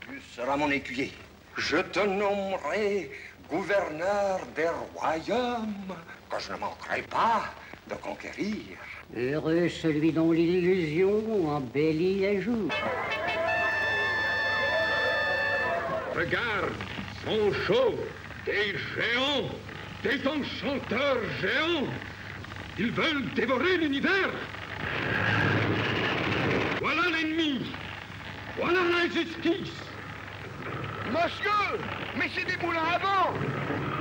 Tu 0.00 0.20
seras 0.34 0.56
mon 0.56 0.70
écuyer. 0.70 1.12
Je 1.56 1.76
te 1.76 2.00
nommerai 2.00 3.10
gouverneur 3.50 4.40
des 4.56 4.70
royaumes 4.94 5.94
que 6.30 6.38
je 6.40 6.52
ne 6.52 6.58
manquerai 6.58 7.02
pas 7.02 7.44
de 7.88 7.94
conquérir. 7.96 8.78
Heureux 9.14 9.68
celui 9.68 10.12
dont 10.12 10.32
l'illusion 10.32 11.48
embellit 11.48 12.20
les 12.20 12.40
jours. 12.40 12.72
Regarde, 16.16 16.72
son 17.24 17.52
chauve 17.66 18.00
des 18.46 18.74
géants, 18.94 19.48
des 20.04 20.20
enchanteurs 20.28 21.18
géants. 21.40 21.88
Ils 22.78 22.92
veulent 22.92 23.32
dévorer 23.34 23.78
l'univers. 23.78 24.30
Voilà 26.80 27.02
l'ennemi. 27.10 27.64
Voilà 28.58 28.80
l'injustice. 28.82 29.72
Monsieur, 31.10 31.78
mais 32.18 32.28
c'est 32.34 32.44
des 32.44 32.62
moulins 32.64 32.80
à 32.94 32.98
vent. 32.98 33.93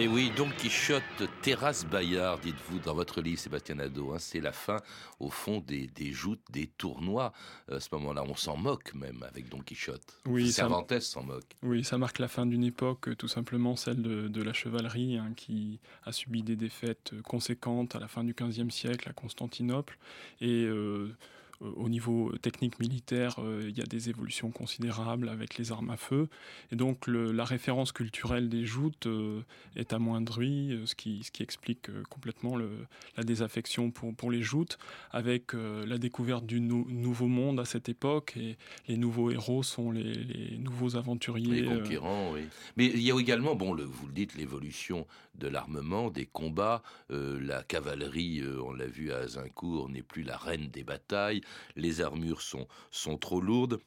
Et 0.00 0.08
oui, 0.08 0.32
Don 0.34 0.48
Quichotte, 0.48 1.02
terrasse 1.42 1.84
Bayard, 1.84 2.38
dites-vous 2.40 2.78
dans 2.78 2.94
votre 2.94 3.20
livre, 3.20 3.38
Sébastien 3.38 3.74
Nadeau. 3.74 4.14
Hein, 4.14 4.18
c'est 4.18 4.40
la 4.40 4.50
fin, 4.50 4.78
au 5.18 5.28
fond, 5.28 5.60
des, 5.60 5.88
des 5.88 6.10
joutes, 6.10 6.40
des 6.50 6.68
tournois. 6.68 7.34
Euh, 7.70 7.76
à 7.76 7.80
ce 7.80 7.90
moment-là, 7.92 8.24
on 8.26 8.34
s'en 8.34 8.56
moque 8.56 8.94
même 8.94 9.22
avec 9.24 9.50
Don 9.50 9.58
Quichotte. 9.58 10.18
Oui, 10.24 10.52
Cervantes 10.52 10.98
s'en 11.00 11.22
moque. 11.22 11.54
Oui, 11.62 11.84
ça 11.84 11.98
marque 11.98 12.18
la 12.18 12.28
fin 12.28 12.46
d'une 12.46 12.64
époque, 12.64 13.14
tout 13.18 13.28
simplement 13.28 13.76
celle 13.76 14.00
de, 14.00 14.42
la 14.42 14.54
chevalerie, 14.54 15.18
hein, 15.18 15.34
qui 15.36 15.80
a 16.04 16.12
subi 16.12 16.42
des 16.42 16.56
défaites 16.56 17.12
conséquentes 17.20 17.94
à 17.94 17.98
la 17.98 18.08
fin 18.08 18.24
du 18.24 18.32
XVe 18.32 18.70
siècle 18.70 19.06
à 19.06 19.12
Constantinople. 19.12 19.98
Et. 20.40 20.64
Euh, 20.64 21.08
euh, 21.10 21.16
au 21.60 21.88
niveau 21.88 22.32
technique 22.40 22.78
militaire, 22.80 23.36
euh, 23.38 23.66
il 23.68 23.76
y 23.76 23.82
a 23.82 23.86
des 23.86 24.08
évolutions 24.08 24.50
considérables 24.50 25.28
avec 25.28 25.58
les 25.58 25.72
armes 25.72 25.90
à 25.90 25.96
feu. 25.96 26.28
Et 26.72 26.76
donc 26.76 27.06
la 27.06 27.44
référence 27.44 27.92
culturelle 27.92 28.48
des 28.48 28.64
joutes 28.64 29.06
euh, 29.06 29.42
est 29.76 29.92
amoindrie, 29.92 30.80
ce 30.86 30.94
qui, 30.94 31.22
ce 31.22 31.30
qui 31.30 31.42
explique 31.42 31.90
complètement 32.08 32.56
le, 32.56 32.70
la 33.16 33.24
désaffection 33.24 33.90
pour, 33.90 34.14
pour 34.14 34.30
les 34.30 34.42
joutes, 34.42 34.78
avec 35.10 35.52
la 35.52 35.98
découverte 35.98 36.46
du 36.46 36.60
nouveau 36.60 37.26
monde 37.26 37.60
à 37.60 37.64
cette 37.64 37.88
époque. 37.88 38.36
Et 38.36 38.56
les 38.88 38.96
nouveaux 38.96 39.30
héros 39.30 39.62
sont 39.62 39.90
les, 39.90 40.14
les 40.14 40.58
nouveaux 40.58 40.96
aventuriers. 40.96 41.62
Les 41.62 41.64
conquérants, 41.64 42.32
oui. 42.32 42.42
Mais 42.76 42.86
il 42.86 43.02
y 43.02 43.12
a 43.12 43.18
également, 43.18 43.54
bon, 43.54 43.72
le, 43.72 43.84
vous 43.84 44.06
le 44.06 44.12
dites, 44.12 44.34
l'évolution 44.34 45.06
de 45.38 45.48
l'armement, 45.48 46.10
des 46.10 46.26
combats. 46.26 46.82
la 47.08 47.62
cavalerie, 47.62 48.42
on 48.62 48.72
l'a 48.72 48.86
vu 48.86 49.12
à 49.12 49.18
Azincourt, 49.18 49.88
n'est 49.88 50.02
plus 50.02 50.22
la 50.22 50.36
reine 50.36 50.68
des 50.68 50.84
batailles 50.84 51.42
les 51.76 52.00
armures 52.00 52.42
sont, 52.42 52.66
sont 52.90 53.18
trop 53.18 53.40
lourdes. 53.40 53.78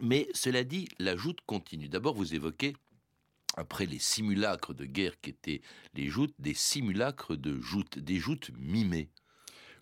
Mais 0.00 0.28
cela 0.32 0.64
dit, 0.64 0.88
la 0.98 1.16
joute 1.16 1.40
continue. 1.46 1.88
D'abord, 1.88 2.14
vous 2.14 2.34
évoquez 2.34 2.74
après 3.56 3.86
les 3.86 3.98
simulacres 3.98 4.74
de 4.74 4.84
guerre 4.84 5.20
qui 5.20 5.30
étaient 5.30 5.60
les 5.94 6.08
joutes, 6.08 6.34
des 6.38 6.54
simulacres 6.54 7.36
de 7.36 7.60
joutes, 7.60 7.98
des 7.98 8.18
joutes 8.18 8.50
mimées. 8.58 9.10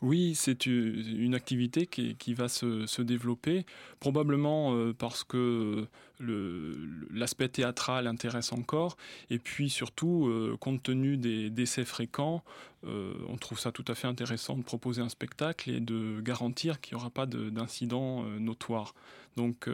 Oui, 0.02 0.34
c'est 0.34 0.64
une 0.64 1.34
activité 1.34 1.86
qui, 1.86 2.34
va 2.34 2.48
se, 2.48 3.02
développer, 3.02 3.66
probablement 3.98 4.74
euh, 4.74 4.94
parce 4.94 5.24
que 5.24 5.86
l'aspect 6.18 7.48
théâtral 7.48 8.06
intéresse 8.06 8.52
encore, 8.52 8.96
et 9.28 9.38
puis 9.38 9.68
surtout, 9.68 10.26
euh, 10.28 10.56
compte 10.58 10.82
tenu 10.82 11.18
des 11.18 11.50
décès 11.50 11.84
fréquents, 11.84 12.42
euh, 12.86 13.12
on 13.28 13.36
trouve 13.36 13.58
ça 13.58 13.72
tout 13.72 13.84
à 13.88 13.94
fait 13.94 14.06
intéressant 14.06 14.56
de 14.56 14.62
proposer 14.62 15.02
un 15.02 15.10
spectacle 15.10 15.68
et 15.68 15.80
de 15.80 16.22
garantir 16.22 16.80
qu'il 16.80 16.96
n'y 16.96 17.02
aura 17.02 17.10
pas 17.10 17.26
d'incidents 17.26 18.22
notoires. 18.38 18.94
Donc 19.36 19.68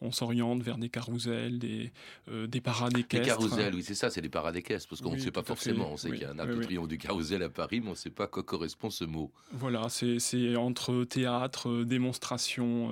on 0.00 0.12
s'oriente 0.12 0.62
vers 0.62 0.78
des 0.78 0.88
carousels, 0.88 1.58
des, 1.58 1.92
des 2.28 2.60
parades 2.60 2.96
équestres. 2.96 3.24
Des 3.24 3.28
carousels, 3.28 3.74
oui, 3.74 3.82
c'est 3.82 3.94
ça, 3.94 4.10
c'est 4.10 4.20
des 4.20 4.28
parades 4.28 4.56
équestres, 4.56 4.88
parce 4.88 5.00
qu'on 5.00 5.14
ne 5.14 5.18
sait 5.18 5.30
pas 5.30 5.42
forcément. 5.42 5.92
On 5.92 5.96
sait 5.96 6.10
qu'il 6.10 6.22
y 6.22 6.24
a 6.24 6.30
un 6.30 6.38
arc 6.38 6.48
de 6.48 6.62
triomphe 6.62 6.88
du 6.88 6.98
carrousel 6.98 7.42
à 7.42 7.48
Paris, 7.48 7.80
mais 7.80 7.88
on 7.88 7.90
ne 7.90 7.96
sait 7.96 8.10
pas 8.10 8.24
à 8.24 8.28
quoi 8.28 8.42
correspond 8.42 8.90
ce 8.90 9.04
mot. 9.04 9.30
Voilà, 9.52 9.88
c'est 9.88 10.56
entre 10.56 11.04
théâtre, 11.04 11.84
démonstration 11.84 12.90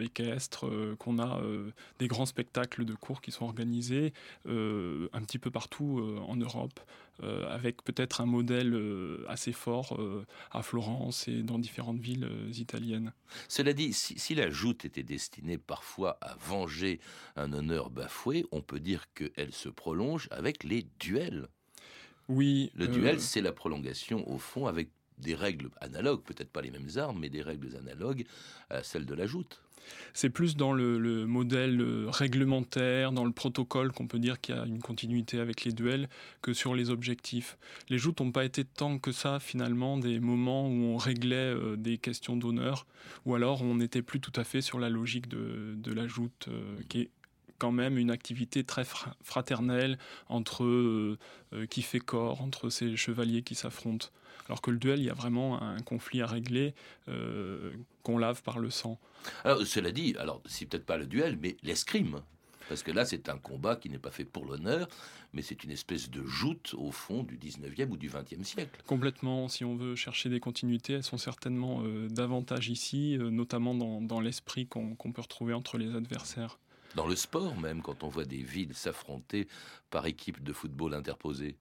équestre 0.00 0.66
qu'on 0.98 1.18
a 1.18 1.40
des 1.98 2.08
grands 2.08 2.26
spectacles 2.26 2.84
de 2.84 2.94
cours 2.94 3.20
qui 3.20 3.30
sont 3.30 3.44
organisés 3.44 4.12
un 4.46 5.20
petit 5.22 5.38
peu 5.38 5.50
partout 5.50 6.18
en 6.26 6.36
Europe, 6.36 6.80
avec 7.22 7.82
peut-être 7.82 8.20
un 8.20 8.26
modèle 8.26 8.78
assez 9.28 9.52
fort 9.52 9.98
à 10.50 10.62
Florence 10.62 11.28
et 11.28 11.42
dans 11.42 11.58
différentes 11.58 12.00
villes 12.00 12.28
italiennes. 12.56 13.12
Cela 13.48 13.72
dit, 13.72 13.92
si, 13.92 14.18
si 14.18 14.34
la 14.34 14.50
joute 14.50 14.84
était 14.84 15.02
destinée 15.02 15.58
parfois 15.58 16.18
à 16.20 16.34
venger 16.36 17.00
un 17.36 17.52
honneur 17.52 17.90
bafoué, 17.90 18.46
on 18.52 18.62
peut 18.62 18.80
dire 18.80 19.06
qu'elle 19.14 19.52
se 19.52 19.68
prolonge 19.68 20.28
avec 20.30 20.64
les 20.64 20.86
duels. 20.98 21.48
Oui. 22.28 22.70
Le 22.74 22.88
duel, 22.88 23.20
c'est 23.20 23.42
la 23.42 23.52
prolongation, 23.52 24.28
au 24.30 24.38
fond, 24.38 24.66
avec 24.66 24.90
des 25.18 25.34
règles 25.34 25.70
analogues, 25.80 26.22
peut-être 26.22 26.50
pas 26.50 26.62
les 26.62 26.70
mêmes 26.70 26.88
armes, 26.96 27.18
mais 27.20 27.28
des 27.28 27.42
règles 27.42 27.76
analogues 27.76 28.24
à 28.70 28.82
celles 28.82 29.06
de 29.06 29.14
la 29.14 29.26
joute. 29.26 29.62
C'est 30.12 30.30
plus 30.30 30.56
dans 30.56 30.72
le, 30.72 31.26
modèle 31.26 31.80
euh, 31.80 32.06
réglementaire, 32.08 33.12
dans 33.12 33.24
le 33.24 33.32
protocole 33.32 33.92
qu'on 33.92 34.06
peut 34.06 34.18
dire 34.18 34.40
qu'il 34.40 34.54
y 34.54 34.58
a 34.58 34.64
une 34.64 34.80
continuité 34.80 35.40
avec 35.40 35.64
les 35.64 35.72
duels 35.72 36.08
que 36.42 36.52
sur 36.52 36.74
les 36.74 36.90
objectifs. 36.90 37.58
Les 37.88 37.98
joutes 37.98 38.20
n'ont 38.20 38.32
pas 38.32 38.44
été 38.44 38.64
tant 38.64 38.98
que 38.98 39.12
ça 39.12 39.40
finalement 39.40 39.98
des 39.98 40.20
moments 40.20 40.68
où 40.68 40.84
on 40.84 40.96
réglait 40.96 41.34
euh, 41.36 41.76
des 41.76 41.98
questions 41.98 42.36
d'honneur 42.36 42.86
ou 43.26 43.34
alors 43.34 43.62
on 43.62 43.76
n'était 43.76 44.02
plus 44.02 44.20
tout 44.20 44.32
à 44.36 44.44
fait 44.44 44.60
sur 44.60 44.78
la 44.78 44.88
logique 44.88 45.28
de, 45.28 45.92
la 45.92 46.06
joute 46.06 46.48
euh, 46.48 46.76
qui 46.88 47.00
est 47.02 47.10
quand 47.64 47.72
même 47.72 47.96
une 47.96 48.10
activité 48.10 48.62
très 48.62 48.84
fraternelle 49.22 49.96
entre 50.28 51.16
qui 51.70 51.80
fait 51.80 51.98
corps, 51.98 52.42
entre 52.42 52.68
ces 52.68 52.94
chevaliers 52.94 53.42
qui 53.42 53.54
s'affrontent. 53.54 54.08
Alors 54.46 54.60
que 54.60 54.70
le 54.70 54.76
duel, 54.76 54.98
il 54.98 55.06
y 55.06 55.10
a 55.10 55.14
vraiment 55.14 55.62
un 55.62 55.80
conflit 55.80 56.20
à 56.20 56.26
régler 56.26 56.74
euh, 57.08 57.72
qu'on 58.02 58.18
lave 58.18 58.42
par 58.42 58.58
le 58.58 58.70
sang. 58.70 58.98
Alors, 59.44 59.62
cela 59.66 59.90
dit, 59.90 60.14
alors 60.18 60.42
c'est 60.44 60.66
peut-être 60.66 60.84
pas 60.84 60.98
le 60.98 61.06
duel, 61.06 61.38
mais 61.40 61.56
l'escrime. 61.62 62.20
Parce 62.68 62.82
que 62.82 62.90
là, 62.90 63.04
c'est 63.04 63.28
un 63.28 63.36
combat 63.36 63.76
qui 63.76 63.90
n'est 63.90 63.98
pas 63.98 64.10
fait 64.10 64.24
pour 64.24 64.46
l'honneur, 64.46 64.88
mais 65.34 65.42
c'est 65.42 65.64
une 65.64 65.70
espèce 65.70 66.10
de 66.10 66.24
joute 66.24 66.74
au 66.78 66.92
fond 66.92 67.22
du 67.22 67.36
19e 67.36 67.90
ou 67.90 67.96
du 67.96 68.08
20e 68.08 68.42
siècle. 68.42 68.82
Complètement. 68.86 69.48
Si 69.48 69.64
on 69.64 69.76
veut 69.76 69.96
chercher 69.96 70.30
des 70.30 70.40
continuités, 70.40 70.94
elles 70.94 71.02
sont 71.02 71.18
certainement 71.18 71.82
euh, 71.82 72.08
davantage 72.08 72.68
ici, 72.70 73.18
euh, 73.18 73.30
notamment 73.30 73.74
dans, 73.74 74.20
l'esprit 74.20 74.66
qu'on 74.66 74.94
peut 74.94 75.22
retrouver 75.22 75.52
entre 75.52 75.76
les 75.76 75.94
adversaires. 75.94 76.58
Dans 76.94 77.06
le 77.06 77.16
sport 77.16 77.56
même, 77.58 77.82
quand 77.82 78.02
on 78.04 78.08
voit 78.08 78.24
des 78.24 78.42
villes 78.42 78.74
s'affronter 78.74 79.48
par 79.90 80.06
équipe 80.06 80.42
de 80.42 80.52
football 80.52 80.94
interposée. 80.94 81.56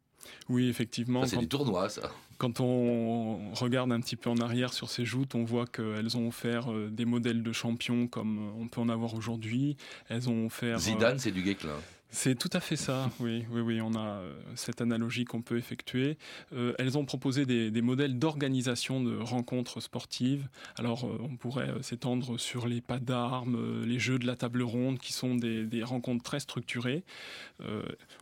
Oui, 0.50 0.68
effectivement. 0.70 1.26
c'est 1.26 1.38
des 1.38 1.48
tournois, 1.48 1.90
ça. 1.90 2.12
Quand 2.38 2.60
on 2.60 3.54
regarde 3.54 3.92
un 3.92 4.00
petit 4.00 4.16
peu 4.16 4.30
en 4.30 4.38
arrière 4.38 4.74
sur 4.74 4.90
ces 4.90 5.06
joutes, 5.06 5.36
on 5.36 5.44
voit 5.44 5.66
qu'elles 5.66 6.18
ont 6.18 6.28
offert 6.28 6.72
euh, 6.72 6.90
des 6.90 7.06
modèles 7.06 7.44
de 7.44 7.52
champions 7.52 8.08
comme 8.08 8.54
on 8.58 8.68
peut 8.68 8.82
en 8.82 8.90
avoir 8.90 9.14
aujourd'hui. 9.14 9.78
Elles 10.10 10.30
ont 10.30 10.46
offert. 10.46 10.80
Zidane, 10.80 11.16
euh, 11.16 11.20
c'est 11.20 11.32
du 11.32 11.42
Guéclin. 11.42 11.78
C'est 12.16 12.36
tout 12.36 12.50
à 12.54 12.60
fait 12.60 12.76
ça, 12.76 13.10
oui, 13.20 13.44
oui, 13.50 13.62
oui, 13.62 13.82
on 13.82 13.96
a 13.96 14.20
euh, 14.20 14.34
cette 14.54 14.82
analogie 14.82 15.26
qu'on 15.26 15.42
peut 15.42 15.58
effectuer. 15.58 16.20
Euh, 16.54 16.76
elles 16.78 16.96
ont 16.96 17.06
proposé 17.06 17.48
des, 17.48 17.82
modèles 17.82 18.20
d'organisation 18.20 19.02
de 19.02 19.18
rencontres 19.18 19.82
sportives. 19.82 20.48
Alors, 20.78 21.06
euh, 21.06 21.18
on 21.24 21.36
pourrait 21.38 21.72
s'étendre 21.82 22.40
sur 22.40 22.68
les 22.68 22.82
pas 22.82 23.00
d'armes, 23.00 23.84
les 23.84 23.98
jeux 23.98 24.20
de 24.20 24.28
la 24.28 24.36
table 24.36 24.62
ronde, 24.62 25.00
qui 25.00 25.12
sont 25.12 25.34
des, 25.34 25.84
rencontres 25.84 26.24
très 26.24 26.40
structurées. 26.40 27.04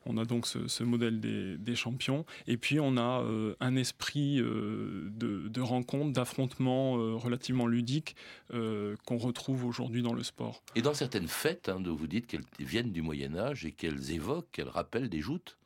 on 0.05 0.17
a 0.17 0.23
donc 0.23 0.47
ce, 0.47 0.83
modèle 0.83 1.19
des, 1.19 1.75
champions. 1.75 2.25
Et 2.47 2.55
puis, 2.55 2.79
on 2.79 2.95
a 2.95 3.25
un 3.59 3.75
esprit 3.75 4.37
de, 4.37 5.61
rencontre, 5.61 6.13
d'affrontement 6.13 6.93
relativement 7.17 7.67
ludique 7.67 8.15
qu'on 8.51 9.17
retrouve 9.17 9.65
aujourd'hui 9.65 10.01
dans 10.01 10.13
le 10.13 10.23
sport. 10.23 10.63
Et 10.75 10.81
dans 10.81 10.93
certaines 10.93 11.27
fêtes, 11.27 11.67
hein, 11.67 11.83
vous 11.85 12.07
dites 12.07 12.25
qu'elles 12.25 12.45
viennent 12.59 12.93
du 12.93 13.01
Moyen 13.01 13.35
Âge 13.35 13.65
et 13.65 13.73
qu'elles 13.81 14.11
évoquent, 14.11 14.51
qu'elles 14.51 14.69
rappellent 14.69 15.09
des 15.09 15.21
joutes 15.21 15.57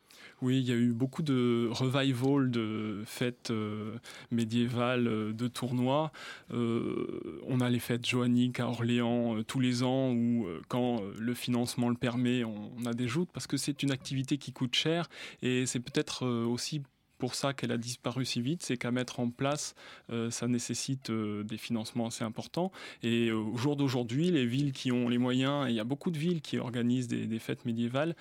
oui, 0.41 0.60
il 0.60 0.67
y 0.67 0.71
a 0.71 0.75
eu 0.75 0.91
beaucoup 0.91 1.21
de 1.21 1.69
revival 1.71 2.51
de 2.51 3.04
fêtes 3.06 3.51
euh, 3.51 3.95
médiévales, 4.32 5.08
euh, 5.08 5.34
de 5.34 5.47
tournois. 5.47 6.12
Euh, 6.51 7.41
on 7.47 7.62
a 7.62 7.69
les 7.69 7.80
fêtes 7.80 8.06
joanniques 8.06 8.60
à 8.60 8.67
Orléans 8.67 9.43
tous 9.43 9.62
les 9.62 9.84
ans 9.84 10.12
où, 10.12 10.47
quand 10.67 11.01
le 11.17 11.34
financement 11.34 11.88
le 11.88 11.95
permet, 11.95 12.43
on, 12.43 12.71
on 12.78 12.86
a 12.86 12.93
des 12.93 13.08
joutes 13.08 13.30
parce 13.34 13.47
que 13.47 13.56
c'est 13.56 13.82
une 13.82 13.91
activité 13.91 14.38
qui 14.38 14.51
coûte 14.51 14.75
cher 14.75 15.08
et 15.41 15.65
c'est 15.65 15.80
peut-être 15.80 16.25
aussi 16.25 16.82
pour 17.25 17.33
ça 17.33 17.53
qu'elle 17.53 17.71
a 17.71 17.79
disparu 17.79 18.23
si 18.23 18.39
vite, 18.39 18.61
c'est 18.61 18.77
qu'à 18.77 18.91
mettre 18.91 19.19
en 19.19 19.31
place, 19.31 19.73
euh, 20.11 20.29
ça 20.29 20.47
nécessite 20.47 21.09
euh, 21.09 21.41
des 21.41 21.57
financements 21.57 22.05
assez 22.05 22.23
importants. 22.23 22.71
Et 23.01 23.29
euh, 23.29 23.33
au 23.33 23.57
jour 23.57 23.75
d'aujourd'hui, 23.75 24.29
les 24.29 24.45
villes 24.45 24.73
qui 24.73 24.91
ont 24.91 25.09
les 25.09 25.17
moyens, 25.17 25.65
et 25.65 25.71
il 25.71 25.75
y 25.75 25.79
a 25.79 25.83
beaucoup 25.83 26.11
de 26.11 26.19
villes 26.19 26.39
qui 26.43 26.59
organisent 26.59 27.07
des, 27.07 27.39
fêtes 27.39 27.65
médiévales, 27.65 28.15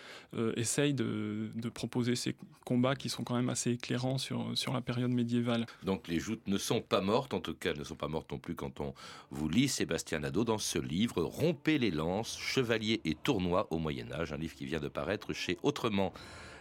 essayent 0.56 0.94
de, 0.94 1.50
proposer 1.74 2.16
ces 2.16 2.34
combats 2.64 2.96
qui 2.96 3.10
sont 3.10 3.24
quand 3.24 3.36
même 3.36 3.50
assez 3.50 3.72
éclairants 3.72 4.16
sur, 4.16 4.72
la 4.72 4.80
période 4.80 5.10
médiévale. 5.10 5.66
Donc 5.82 6.08
les 6.08 6.18
joutes 6.18 6.46
ne 6.46 6.56
sont 6.56 6.80
pas 6.80 7.02
mortes, 7.02 7.34
en 7.34 7.40
tout 7.40 7.52
cas 7.52 7.72
elles 7.72 7.78
ne 7.78 7.84
sont 7.84 7.96
pas 7.96 8.08
mortes 8.08 8.32
non 8.32 8.38
plus 8.38 8.54
quand 8.54 8.80
on 8.80 8.94
vous 9.30 9.50
lit 9.50 9.68
Sébastien 9.68 10.20
Nadeau 10.20 10.44
dans 10.44 10.58
ce 10.58 10.78
livre 10.78 11.22
Rompez 11.22 11.78
les 11.78 11.90
lances, 11.90 12.38
chevaliers 12.38 13.02
et 13.04 13.14
tournois 13.14 13.66
au 13.70 13.78
Moyen 13.78 14.10
Âge, 14.12 14.32
un 14.32 14.38
livre 14.38 14.54
qui 14.54 14.64
vient 14.64 14.80
de 14.80 14.88
paraître 14.88 15.34
chez 15.34 15.58
Autrement. 15.62 16.14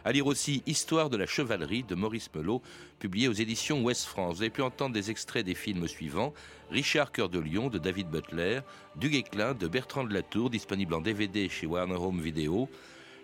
À 0.05 0.11
lire 0.11 0.27
aussi 0.27 0.63
Histoire 0.65 1.09
de 1.09 1.15
la 1.15 1.25
chevalerie 1.25 1.83
de 1.83 1.95
Maurice 1.95 2.29
Melot, 2.35 2.61
publié 2.99 3.29
aux 3.29 3.33
éditions 3.33 3.81
Ouest 3.83 4.03
France. 4.03 4.35
Vous 4.35 4.41
avez 4.41 4.49
pu 4.49 4.61
entendre 4.61 4.93
des 4.93 5.09
extraits 5.09 5.45
des 5.45 5.55
films 5.55 5.87
suivants 5.87 6.33
Richard 6.69 7.13
Cœur 7.13 7.29
de 7.29 7.39
Lion 7.39 7.69
de 7.69 7.77
David 7.77 8.09
Butler, 8.09 8.59
Du 8.97 9.09
Guesclin 9.09 9.53
de 9.53 9.65
Bertrand 9.65 10.03
de 10.03 10.13
Latour, 10.13 10.49
disponible 10.49 10.93
en 10.93 10.99
DVD 10.99 11.47
chez 11.47 11.67
Warner 11.67 11.95
Home 11.95 12.19
Video, 12.19 12.67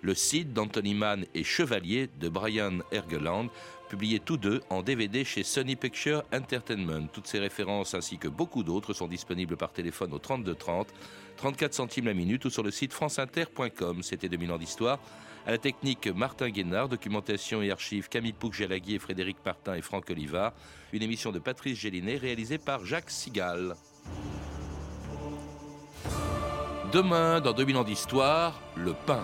Le 0.01 0.15
Cid 0.15 0.53
d'Anthony 0.53 0.93
Mann 0.93 1.25
et 1.35 1.43
Chevalier 1.43 2.09
de 2.17 2.29
Brian 2.29 2.79
Ergeland, 2.93 3.49
publiés 3.89 4.21
tous 4.21 4.37
deux 4.37 4.61
en 4.69 4.81
DVD 4.81 5.25
chez 5.25 5.43
Sony 5.43 5.75
Picture 5.75 6.23
Entertainment. 6.33 7.07
Toutes 7.11 7.27
ces 7.27 7.39
références 7.39 7.93
ainsi 7.93 8.17
que 8.17 8.29
beaucoup 8.29 8.63
d'autres 8.63 8.93
sont 8.93 9.07
disponibles 9.07 9.57
par 9.57 9.73
téléphone 9.73 10.13
au 10.13 10.19
32 10.19 10.55
30, 10.55 10.87
34 11.35 11.73
centimes 11.73 12.05
la 12.05 12.13
minute 12.13 12.45
ou 12.45 12.49
sur 12.49 12.63
le 12.63 12.71
site 12.71 12.93
franceinter.com. 12.93 14.01
C'était 14.01 14.29
2000 14.29 14.51
ans 14.53 14.57
d'histoire. 14.57 14.99
À 15.45 15.51
la 15.51 15.57
technique, 15.57 16.07
Martin 16.07 16.49
Guénard, 16.49 16.89
documentation 16.89 17.61
et 17.61 17.71
archives, 17.71 18.09
Camille 18.09 18.33
Pouc-Jalagui, 18.33 18.99
Frédéric 18.99 19.37
Martin 19.45 19.75
et 19.75 19.81
Franck 19.81 20.09
Oliva. 20.09 20.53
Une 20.93 21.01
émission 21.01 21.31
de 21.31 21.39
Patrice 21.39 21.79
Gélinet 21.79 22.17
réalisée 22.17 22.57
par 22.57 22.85
Jacques 22.85 23.09
Sigal. 23.09 23.75
Demain, 26.91 27.39
dans 27.39 27.53
2000 27.53 27.77
ans 27.77 27.83
d'histoire, 27.83 28.61
le 28.75 28.93
pain. 28.93 29.23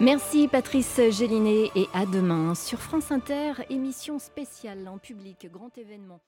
Merci 0.00 0.48
Patrice 0.48 1.00
Gélinet 1.10 1.70
et 1.74 1.86
à 1.92 2.06
demain 2.06 2.54
sur 2.54 2.78
France 2.78 3.10
Inter, 3.10 3.52
émission 3.68 4.18
spéciale 4.18 4.88
en 4.88 4.96
public, 4.96 5.46
grand 5.52 5.76
événement. 5.76 6.20